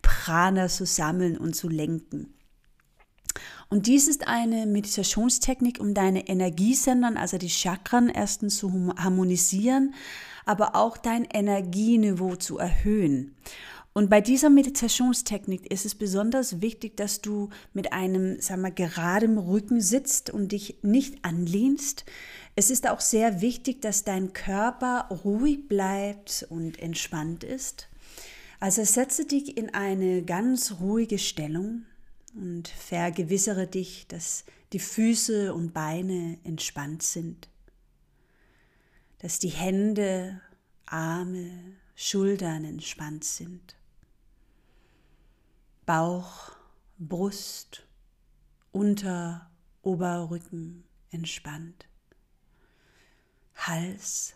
Prana 0.06 0.68
zu 0.68 0.86
sammeln 0.86 1.36
und 1.36 1.56
zu 1.56 1.68
lenken. 1.68 2.32
Und 3.68 3.88
dies 3.88 4.06
ist 4.06 4.28
eine 4.28 4.64
Meditationstechnik, 4.64 5.80
um 5.80 5.92
deine 5.94 6.28
Energiesendern, 6.28 7.16
also 7.16 7.36
die 7.36 7.50
Chakren, 7.50 8.08
erstens 8.08 8.58
zu 8.58 8.94
harmonisieren, 8.96 9.94
aber 10.44 10.76
auch 10.76 10.96
dein 10.96 11.24
Energieniveau 11.24 12.36
zu 12.36 12.58
erhöhen. 12.58 13.34
Und 13.92 14.08
bei 14.08 14.20
dieser 14.20 14.50
Meditationstechnik 14.50 15.72
ist 15.72 15.86
es 15.86 15.96
besonders 15.96 16.60
wichtig, 16.60 16.96
dass 16.96 17.22
du 17.22 17.48
mit 17.72 17.92
einem, 17.92 18.40
sagen 18.40 18.62
wir, 18.62 18.70
geradem 18.70 19.38
Rücken 19.38 19.80
sitzt 19.80 20.30
und 20.30 20.52
dich 20.52 20.78
nicht 20.82 21.24
anlehnst. 21.24 22.04
Es 22.54 22.70
ist 22.70 22.88
auch 22.88 23.00
sehr 23.00 23.40
wichtig, 23.40 23.82
dass 23.82 24.04
dein 24.04 24.32
Körper 24.32 25.08
ruhig 25.24 25.66
bleibt 25.66 26.46
und 26.48 26.78
entspannt 26.78 27.42
ist. 27.42 27.88
Also 28.58 28.84
setze 28.84 29.26
dich 29.26 29.56
in 29.56 29.74
eine 29.74 30.22
ganz 30.22 30.76
ruhige 30.80 31.18
Stellung 31.18 31.84
und 32.34 32.68
vergewissere 32.68 33.66
dich, 33.66 34.06
dass 34.08 34.44
die 34.72 34.78
Füße 34.78 35.54
und 35.54 35.72
Beine 35.72 36.38
entspannt 36.44 37.02
sind, 37.02 37.48
dass 39.18 39.38
die 39.38 39.50
Hände, 39.50 40.40
Arme, 40.86 41.50
Schultern 41.94 42.64
entspannt 42.64 43.24
sind. 43.24 43.76
Bauch, 45.84 46.52
Brust, 46.98 47.86
Unter, 48.72 49.50
Oberrücken 49.82 50.84
entspannt. 51.10 51.88
Hals, 53.54 54.34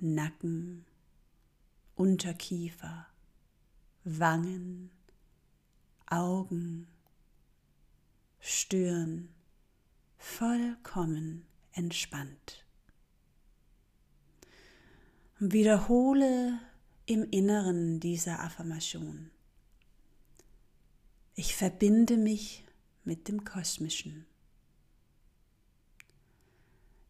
Nacken, 0.00 0.86
Unterkiefer, 1.94 3.06
Wangen, 4.04 4.90
Augen, 6.06 6.88
Stirn, 8.38 9.28
vollkommen 10.16 11.46
entspannt. 11.72 12.64
Wiederhole 15.38 16.58
im 17.06 17.24
Inneren 17.30 18.00
dieser 18.00 18.40
Affirmation. 18.40 19.30
Ich 21.34 21.54
verbinde 21.54 22.16
mich 22.16 22.64
mit 23.04 23.28
dem 23.28 23.44
Kosmischen. 23.44 24.26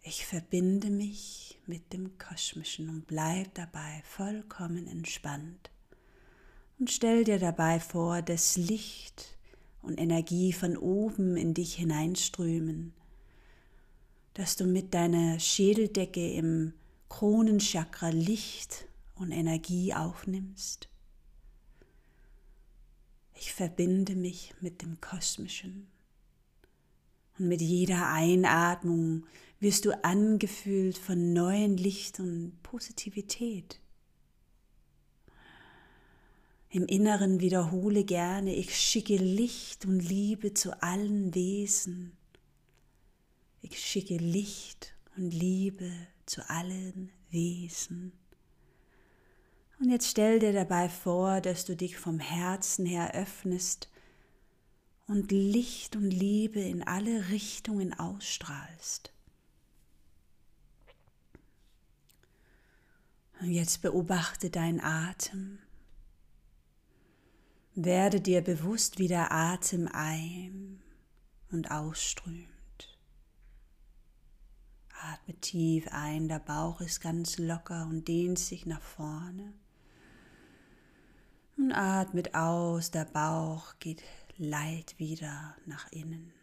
Ich 0.02 0.26
verbinde 0.26 0.90
mich 0.90 1.60
mit 1.66 1.92
dem 1.92 2.18
Kosmischen 2.18 2.88
und 2.88 3.06
bleib 3.06 3.54
dabei 3.54 4.02
vollkommen 4.04 4.86
entspannt. 4.86 5.70
Und 6.80 6.90
stell 6.90 7.24
dir 7.24 7.38
dabei 7.38 7.78
vor, 7.78 8.22
dass 8.22 8.56
Licht 8.56 9.36
und 9.82 10.00
Energie 10.00 10.54
von 10.54 10.78
oben 10.78 11.36
in 11.36 11.52
dich 11.52 11.74
hineinströmen, 11.74 12.94
dass 14.32 14.56
du 14.56 14.64
mit 14.64 14.94
deiner 14.94 15.38
Schädeldecke 15.38 16.32
im 16.32 16.72
Kronenchakra 17.10 18.08
Licht 18.08 18.86
und 19.14 19.30
Energie 19.30 19.92
aufnimmst. 19.92 20.88
Ich 23.34 23.52
verbinde 23.52 24.16
mich 24.16 24.54
mit 24.62 24.80
dem 24.80 25.02
Kosmischen. 25.02 25.86
Und 27.38 27.48
mit 27.48 27.60
jeder 27.60 28.10
Einatmung 28.10 29.26
wirst 29.60 29.84
du 29.84 30.02
angefüllt 30.02 30.96
von 30.96 31.34
neuem 31.34 31.76
Licht 31.76 32.20
und 32.20 32.58
Positivität. 32.62 33.80
Im 36.72 36.86
Inneren 36.86 37.40
wiederhole 37.40 38.04
gerne, 38.04 38.54
ich 38.54 38.78
schicke 38.78 39.16
Licht 39.16 39.86
und 39.86 39.98
Liebe 39.98 40.54
zu 40.54 40.80
allen 40.80 41.34
Wesen. 41.34 42.16
Ich 43.60 43.80
schicke 43.80 44.16
Licht 44.16 44.94
und 45.16 45.32
Liebe 45.32 45.90
zu 46.26 46.48
allen 46.48 47.10
Wesen. 47.28 48.12
Und 49.80 49.90
jetzt 49.90 50.06
stell 50.06 50.38
dir 50.38 50.52
dabei 50.52 50.88
vor, 50.88 51.40
dass 51.40 51.64
du 51.64 51.74
dich 51.74 51.96
vom 51.96 52.20
Herzen 52.20 52.86
her 52.86 53.14
öffnest 53.16 53.90
und 55.08 55.32
Licht 55.32 55.96
und 55.96 56.12
Liebe 56.12 56.60
in 56.60 56.84
alle 56.86 57.30
Richtungen 57.30 57.98
ausstrahlst. 57.98 59.12
Und 63.40 63.50
jetzt 63.50 63.82
beobachte 63.82 64.50
deinen 64.50 64.80
Atem. 64.80 65.58
Werde 67.82 68.20
dir 68.20 68.42
bewusst, 68.42 68.98
wie 68.98 69.08
der 69.08 69.32
Atem 69.32 69.88
ein- 69.90 70.82
und 71.50 71.70
ausströmt. 71.70 72.98
Atme 75.00 75.34
tief 75.40 75.88
ein, 75.90 76.28
der 76.28 76.40
Bauch 76.40 76.82
ist 76.82 77.00
ganz 77.00 77.38
locker 77.38 77.86
und 77.86 78.06
dehnt 78.06 78.38
sich 78.38 78.66
nach 78.66 78.82
vorne. 78.82 79.54
Und 81.56 81.72
atmet 81.72 82.34
aus, 82.34 82.90
der 82.90 83.06
Bauch 83.06 83.72
geht 83.78 84.02
leicht 84.36 84.98
wieder 84.98 85.56
nach 85.64 85.90
innen. 85.90 86.34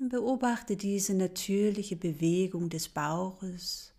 Und 0.00 0.08
beobachte 0.08 0.76
diese 0.76 1.14
natürliche 1.14 1.94
Bewegung 1.94 2.68
des 2.68 2.88
Bauches, 2.88 3.92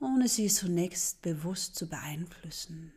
ohne 0.00 0.28
sie 0.28 0.46
zunächst 0.46 1.20
bewusst 1.20 1.76
zu 1.76 1.86
beeinflussen. 1.86 2.94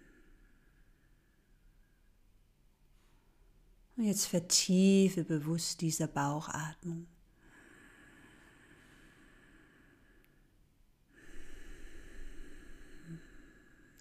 Und 3.97 4.03
jetzt 4.03 4.27
vertiefe 4.27 5.23
bewusst 5.23 5.81
diese 5.81 6.07
Bauchatmung. 6.07 7.07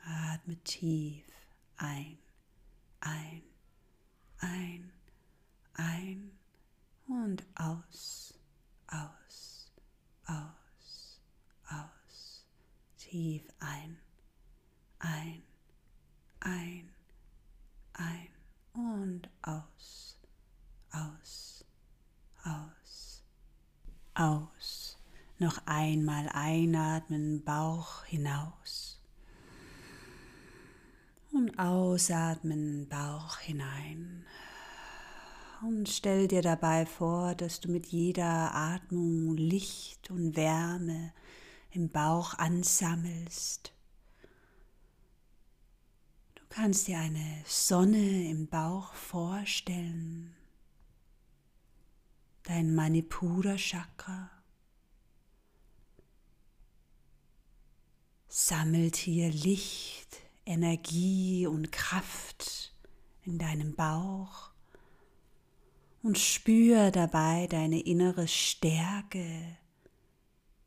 Atme 0.05 0.57
tief 0.65 1.25
ein, 1.79 2.19
ein, 3.01 3.43
ein, 4.39 4.93
ein 5.73 6.31
und 7.09 7.43
aus, 7.55 8.35
aus, 8.89 9.73
aus, 10.27 11.21
aus. 11.71 12.45
Tief 12.99 13.49
ein, 13.61 13.99
ein, 14.99 15.43
ein, 16.41 16.91
ein 17.95 18.37
und 18.77 19.29
aus, 19.43 20.19
aus, 20.91 21.65
aus, 22.45 23.23
aus. 24.15 24.99
Noch 25.47 25.63
einmal 25.65 26.29
einatmen, 26.33 27.45
Bauch 27.45 28.03
hinaus. 28.03 29.01
Und 31.31 31.57
ausatmen, 31.57 32.89
Bauch 32.89 33.39
hinein. 33.39 34.25
Und 35.63 35.89
stell 35.89 36.27
dir 36.27 36.43
dabei 36.43 36.85
vor, 36.85 37.37
dass 37.37 37.61
du 37.61 37.71
mit 37.71 37.87
jeder 37.87 38.57
Atmung 38.57 39.37
Licht 39.37 40.11
und 40.11 40.35
Wärme 40.35 41.13
im 41.71 41.91
Bauch 41.91 42.35
ansammelst 42.35 43.73
kannst 46.49 46.89
dir 46.89 46.99
eine 46.99 47.43
Sonne 47.45 48.31
im 48.31 48.47
Bauch 48.47 48.95
vorstellen, 48.95 50.35
dein 52.45 52.75
Manipura 52.75 53.59
sammelt 58.39 58.97
hier 58.97 59.31
Licht, 59.31 60.19
Energie 60.45 61.47
und 61.47 61.73
Kraft 61.73 62.75
in 63.25 63.39
deinem 63.39 63.75
Bauch 63.75 64.51
und 66.03 66.19
spür 66.19 66.91
dabei 66.91 67.47
deine 67.47 67.81
innere 67.81 68.29
Stärke, 68.29 69.57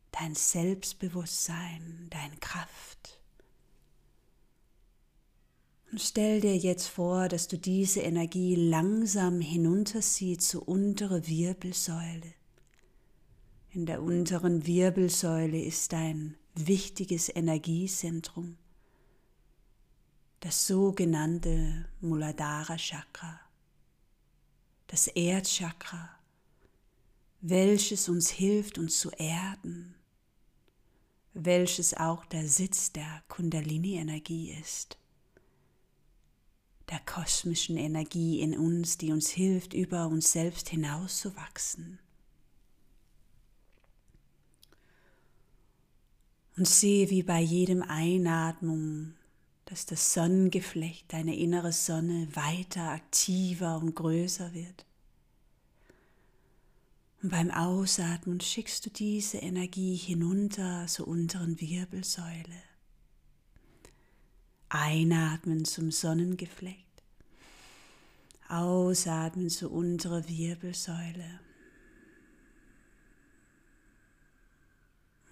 dein 0.10 0.34
Selbstbewusstsein, 0.34 2.08
deine 2.10 2.38
Kraft. 2.38 3.22
Und 5.92 6.02
stell 6.02 6.42
dir 6.42 6.58
jetzt 6.58 6.88
vor, 6.88 7.28
dass 7.28 7.48
du 7.48 7.60
diese 7.60 8.00
Energie 8.00 8.56
langsam 8.56 9.42
hinunterziehst 9.42 10.42
zur 10.42 10.68
unteren 10.68 11.28
Wirbelsäule. 11.28 12.34
In 13.70 13.86
der 13.86 14.02
unteren 14.02 14.66
Wirbelsäule 14.66 15.62
ist 15.62 15.94
ein 15.94 16.39
wichtiges 16.68 17.30
Energiezentrum, 17.30 18.58
das 20.40 20.68
sogenannte 20.68 21.88
Muladhara 22.02 22.78
Chakra, 22.78 23.40
das 24.88 25.08
Erdchakra, 25.08 26.10
welches 27.42 28.10
uns 28.10 28.30
hilft, 28.30 28.78
uns 28.78 29.00
zu 29.00 29.12
erden, 29.12 29.96
welches 31.34 31.94
auch 31.94 32.26
der 32.26 32.48
Sitz 32.48 32.92
der 32.92 33.24
Kundalini-Energie 33.28 34.52
ist 34.52 35.00
der 36.90 37.00
kosmischen 37.00 37.78
Energie 37.78 38.42
in 38.42 38.58
uns, 38.58 38.98
die 38.98 39.12
uns 39.12 39.30
hilft, 39.30 39.74
über 39.74 40.08
uns 40.08 40.32
selbst 40.32 40.70
hinauszuwachsen. 40.70 42.00
Und 46.60 46.68
sehe, 46.68 47.10
wie 47.10 47.24
bei 47.24 47.40
jedem 47.40 47.82
Einatmung, 47.84 49.14
dass 49.64 49.86
das 49.86 50.14
Sonnengeflecht, 50.14 51.06
deine 51.14 51.38
innere 51.38 51.72
Sonne, 51.72 52.28
weiter 52.34 52.90
aktiver 52.90 53.78
und 53.78 53.96
größer 53.96 54.54
wird. 54.54 54.86
Und 57.24 57.30
beim 57.30 57.50
Ausatmen 57.50 58.42
schickst 58.42 58.86
du 58.86 58.90
diese 58.90 59.38
Energie 59.38 59.96
hinunter 59.96 60.86
zur 60.88 61.08
unteren 61.08 61.62
Wirbelsäule. 61.62 62.62
Einatmen 64.68 65.64
zum 65.64 65.92
Sonnengeflecht. 65.92 67.04
Ausatmen 68.50 69.50
zu 69.50 69.70
unserer 69.70 70.28
Wirbelsäule. 70.28 71.40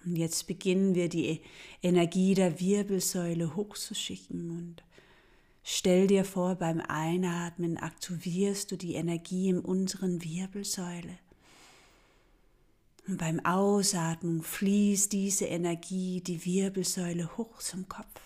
Und 0.08 0.16
jetzt 0.16 0.46
beginnen 0.46 0.94
wir 0.94 1.10
die 1.10 1.42
Energie 1.82 2.32
der 2.32 2.60
Wirbelsäule 2.60 3.54
hochzuschicken 3.54 4.50
und 4.50 4.82
stell 5.62 6.06
dir 6.06 6.24
vor, 6.24 6.54
beim 6.54 6.80
Einatmen 6.80 7.76
aktivierst 7.76 8.72
du 8.72 8.76
die 8.76 8.94
Energie 8.94 9.50
im 9.50 9.60
unteren 9.60 10.24
Wirbelsäule. 10.24 11.18
Und 13.06 13.18
beim 13.18 13.44
Ausatmen 13.44 14.42
fließt 14.42 15.12
diese 15.12 15.44
Energie 15.44 16.22
die 16.22 16.42
Wirbelsäule 16.46 17.36
hoch 17.36 17.58
zum 17.58 17.86
Kopf. 17.86 18.20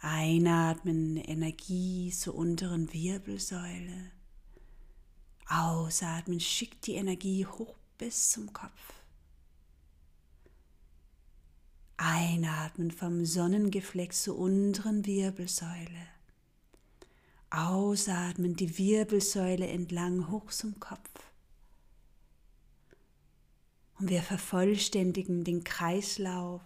Einatmen, 0.00 1.18
Energie 1.18 2.10
zur 2.10 2.34
unteren 2.34 2.92
Wirbelsäule. 2.92 4.10
Ausatmen, 5.46 6.40
schickt 6.40 6.88
die 6.88 6.94
Energie 6.94 7.46
hoch 7.46 7.76
bis 7.96 8.30
zum 8.30 8.52
Kopf. 8.52 9.01
Einatmen 12.04 12.90
vom 12.90 13.24
Sonnengeflex 13.24 14.24
zur 14.24 14.36
unteren 14.36 15.06
Wirbelsäule. 15.06 16.08
Ausatmen 17.48 18.56
die 18.56 18.76
Wirbelsäule 18.76 19.68
entlang 19.68 20.28
hoch 20.28 20.50
zum 20.50 20.80
Kopf. 20.80 21.08
Und 24.00 24.10
wir 24.10 24.20
vervollständigen 24.20 25.44
den 25.44 25.62
Kreislauf 25.62 26.62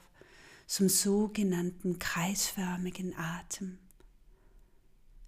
zum 0.67 0.89
sogenannten 0.89 1.99
kreisförmigen 1.99 3.15
Atem. 3.19 3.79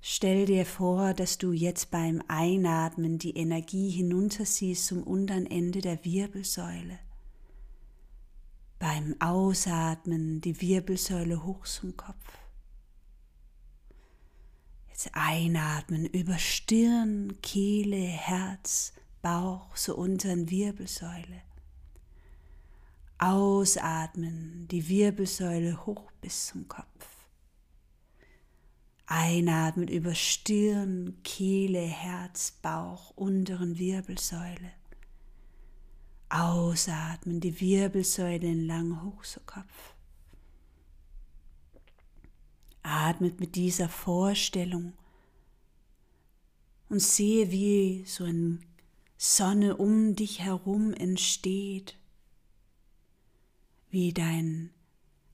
Stell 0.00 0.46
dir 0.46 0.64
vor, 0.64 1.12
dass 1.12 1.36
du 1.36 1.52
jetzt 1.52 1.90
beim 1.90 2.22
Einatmen 2.28 3.18
die 3.18 3.36
Energie 3.36 3.90
hinunterziehst 3.90 4.86
zum 4.86 5.02
unteren 5.02 5.44
Ende 5.44 5.82
der 5.82 6.02
Wirbelsäule. 6.02 6.98
Beim 8.78 9.16
Ausatmen 9.20 10.40
die 10.40 10.60
Wirbelsäule 10.60 11.44
hoch 11.44 11.66
zum 11.66 11.96
Kopf. 11.96 12.38
Jetzt 14.88 15.10
einatmen 15.14 16.06
über 16.06 16.38
Stirn, 16.38 17.40
Kehle, 17.42 17.96
Herz, 17.96 18.92
Bauch 19.20 19.74
zur 19.74 19.98
unteren 19.98 20.48
Wirbelsäule. 20.48 21.42
Ausatmen, 23.18 24.68
die 24.68 24.88
Wirbelsäule 24.88 25.84
hoch 25.84 26.12
bis 26.20 26.46
zum 26.46 26.68
Kopf. 26.68 26.86
Einatmen 29.06 29.88
über 29.88 30.14
Stirn, 30.14 31.18
Kehle, 31.24 31.80
Herz, 31.80 32.52
Bauch, 32.62 33.10
unteren 33.16 33.76
Wirbelsäule. 33.76 34.77
Ausatmen, 36.28 37.40
die 37.40 37.60
Wirbelsäule 37.60 38.48
entlang 38.48 39.02
hoch 39.02 39.24
zu 39.24 39.40
Kopf. 39.40 39.94
Atmet 42.82 43.40
mit 43.40 43.54
dieser 43.54 43.88
Vorstellung 43.88 44.92
und 46.88 47.00
sehe, 47.00 47.50
wie 47.50 48.04
so 48.06 48.24
eine 48.24 48.58
Sonne 49.16 49.76
um 49.76 50.14
dich 50.14 50.40
herum 50.40 50.94
entsteht, 50.94 51.96
wie 53.90 54.12
dein 54.12 54.70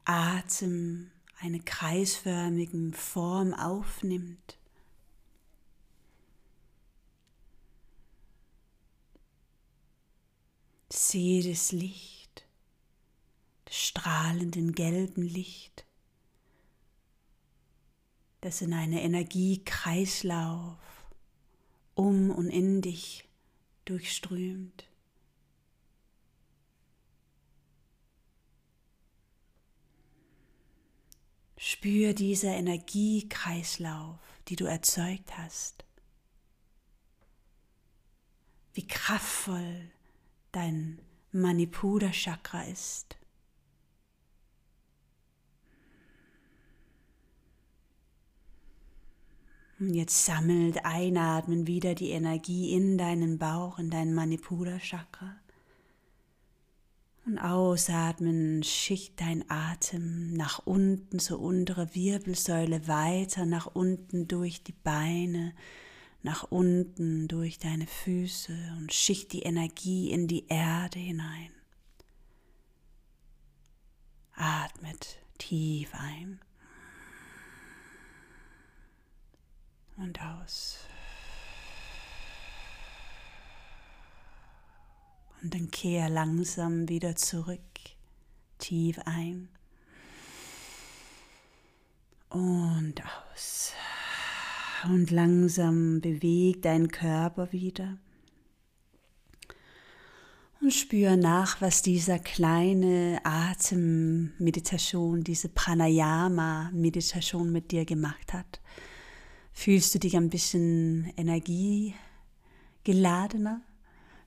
Atem 0.04 1.10
eine 1.40 1.60
kreisförmige 1.60 2.92
Form 2.92 3.52
aufnimmt. 3.52 4.58
Sehe 10.90 11.48
das 11.48 11.72
Licht, 11.72 12.46
das 13.64 13.76
strahlenden 13.76 14.72
gelben 14.72 15.22
Licht, 15.22 15.84
das 18.40 18.60
in 18.60 18.72
einen 18.74 18.98
Energiekreislauf 18.98 20.76
um 21.94 22.30
und 22.30 22.50
in 22.50 22.82
dich 22.82 23.24
durchströmt. 23.84 24.88
Spür 31.56 32.12
dieser 32.12 32.54
Energiekreislauf, 32.56 34.18
die 34.48 34.56
du 34.56 34.66
erzeugt 34.66 35.38
hast. 35.38 35.84
Wie 38.74 38.86
kraftvoll 38.86 39.90
dein 40.56 40.98
Manipura 41.32 42.10
Chakra 42.12 42.62
ist. 42.62 43.16
Und 49.80 49.94
jetzt 49.94 50.24
sammelt 50.24 50.84
einatmen 50.84 51.66
wieder 51.66 51.94
die 51.94 52.10
Energie 52.10 52.72
in 52.72 52.96
deinen 52.96 53.38
Bauch, 53.38 53.78
in 53.78 53.90
dein 53.90 54.14
Manipura 54.14 54.78
Chakra. 54.78 55.36
Und 57.26 57.38
ausatmen, 57.38 58.62
schicht 58.62 59.20
dein 59.20 59.44
Atem 59.50 60.34
nach 60.34 60.66
unten 60.66 61.18
zur 61.18 61.40
unteren 61.40 61.94
Wirbelsäule, 61.94 62.86
weiter 62.86 63.46
nach 63.46 63.66
unten 63.66 64.28
durch 64.28 64.62
die 64.62 64.72
Beine, 64.72 65.54
nach 66.24 66.42
unten 66.44 67.28
durch 67.28 67.58
deine 67.58 67.86
Füße 67.86 68.56
und 68.78 68.94
schicht 68.94 69.32
die 69.34 69.42
Energie 69.42 70.10
in 70.10 70.26
die 70.26 70.46
Erde 70.48 70.98
hinein. 70.98 71.52
Atmet 74.32 75.18
tief 75.36 75.90
ein 75.92 76.40
und 79.96 80.18
aus. 80.22 80.78
Und 85.42 85.52
dann 85.52 85.70
kehr 85.70 86.08
langsam 86.08 86.88
wieder 86.88 87.16
zurück, 87.16 87.60
tief 88.58 88.98
ein 89.04 89.50
und 92.30 93.02
aus. 93.04 93.74
Und 94.88 95.10
langsam 95.10 96.00
bewegt 96.00 96.64
dein 96.66 96.88
Körper 96.88 97.52
wieder. 97.52 97.98
Und 100.60 100.72
spür 100.72 101.16
nach, 101.16 101.60
was 101.60 101.82
dieser 101.82 102.18
kleine 102.18 103.20
Atemmeditation, 103.24 105.22
diese 105.24 105.48
Pranayama-Meditation 105.48 107.50
mit 107.52 107.70
dir 107.70 107.84
gemacht 107.84 108.32
hat. 108.32 108.60
Fühlst 109.52 109.94
du 109.94 109.98
dich 109.98 110.16
ein 110.16 110.30
bisschen 110.30 111.12
energiegeladener? 111.16 113.60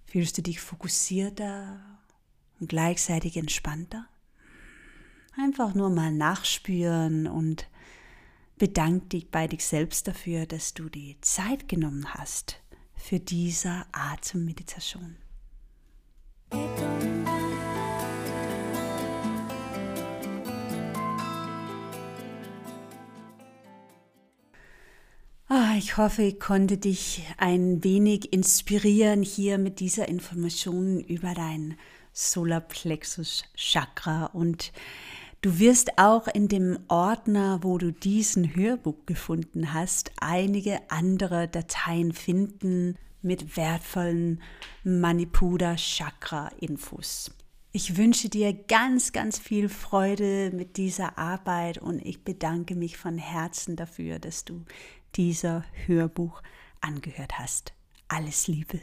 Fühlst 0.06 0.38
du 0.38 0.42
dich 0.42 0.62
fokussierter 0.62 1.80
und 2.60 2.70
gleichzeitig 2.70 3.38
entspannter? 3.38 4.06
Einfach 5.38 5.74
nur 5.76 5.90
mal 5.90 6.12
nachspüren 6.12 7.28
und 7.28 7.68
bedank 8.58 9.10
dich 9.12 9.30
bei 9.30 9.48
dich 9.48 9.66
selbst 9.66 10.08
dafür, 10.08 10.46
dass 10.46 10.74
du 10.74 10.90
die 10.90 11.18
Zeit 11.22 11.68
genommen 11.68 12.14
hast 12.14 12.62
für 12.96 13.20
diese 13.20 13.86
Atemmeditation. 13.92 15.18
ich 25.78 25.98
hoffe, 25.98 26.24
ich 26.24 26.40
konnte 26.40 26.78
dich 26.78 27.24
ein 27.38 27.84
wenig 27.84 28.34
inspirieren 28.34 29.22
hier 29.22 29.58
mit 29.58 29.80
dieser 29.80 30.08
Information 30.08 31.00
über 31.00 31.34
dein 31.34 31.78
Solarplexus 32.14 33.44
Chakra 33.56 34.26
und 34.26 34.72
Du 35.42 35.60
wirst 35.60 36.00
auch 36.00 36.28
in 36.28 36.48
dem 36.48 36.80
Ordner, 36.88 37.60
wo 37.62 37.78
du 37.78 37.94
diesen 37.94 38.56
Hörbuch 38.56 39.06
gefunden 39.06 39.74
hast, 39.74 40.12
einige 40.20 40.80
andere 40.90 41.48
Dateien 41.48 42.12
finden 42.12 42.98
mit 43.22 43.56
wertvollen 43.56 44.42
Manipura 44.84 45.76
Chakra 45.76 46.50
Infos. 46.60 47.32
Ich 47.72 47.98
wünsche 47.98 48.30
dir 48.30 48.52
ganz, 48.54 49.12
ganz 49.12 49.38
viel 49.38 49.70
Freude 49.70 50.50
mit 50.52 50.78
dieser 50.78 51.20
Arbeit 51.20 51.78
und 51.78 52.04
ich 52.04 52.24
bedanke 52.24 52.74
mich 52.74 52.98
von 52.98 53.20
Herzen 53.20 53.76
dafür, 53.76 54.18
dass 54.18 54.44
du 54.46 54.66
dieser 55.16 55.64
Hörbuch 55.86 56.42
angehört 56.82 57.38
hast. 57.38 57.74
Alles 58.08 58.48
Liebe. 58.48 58.80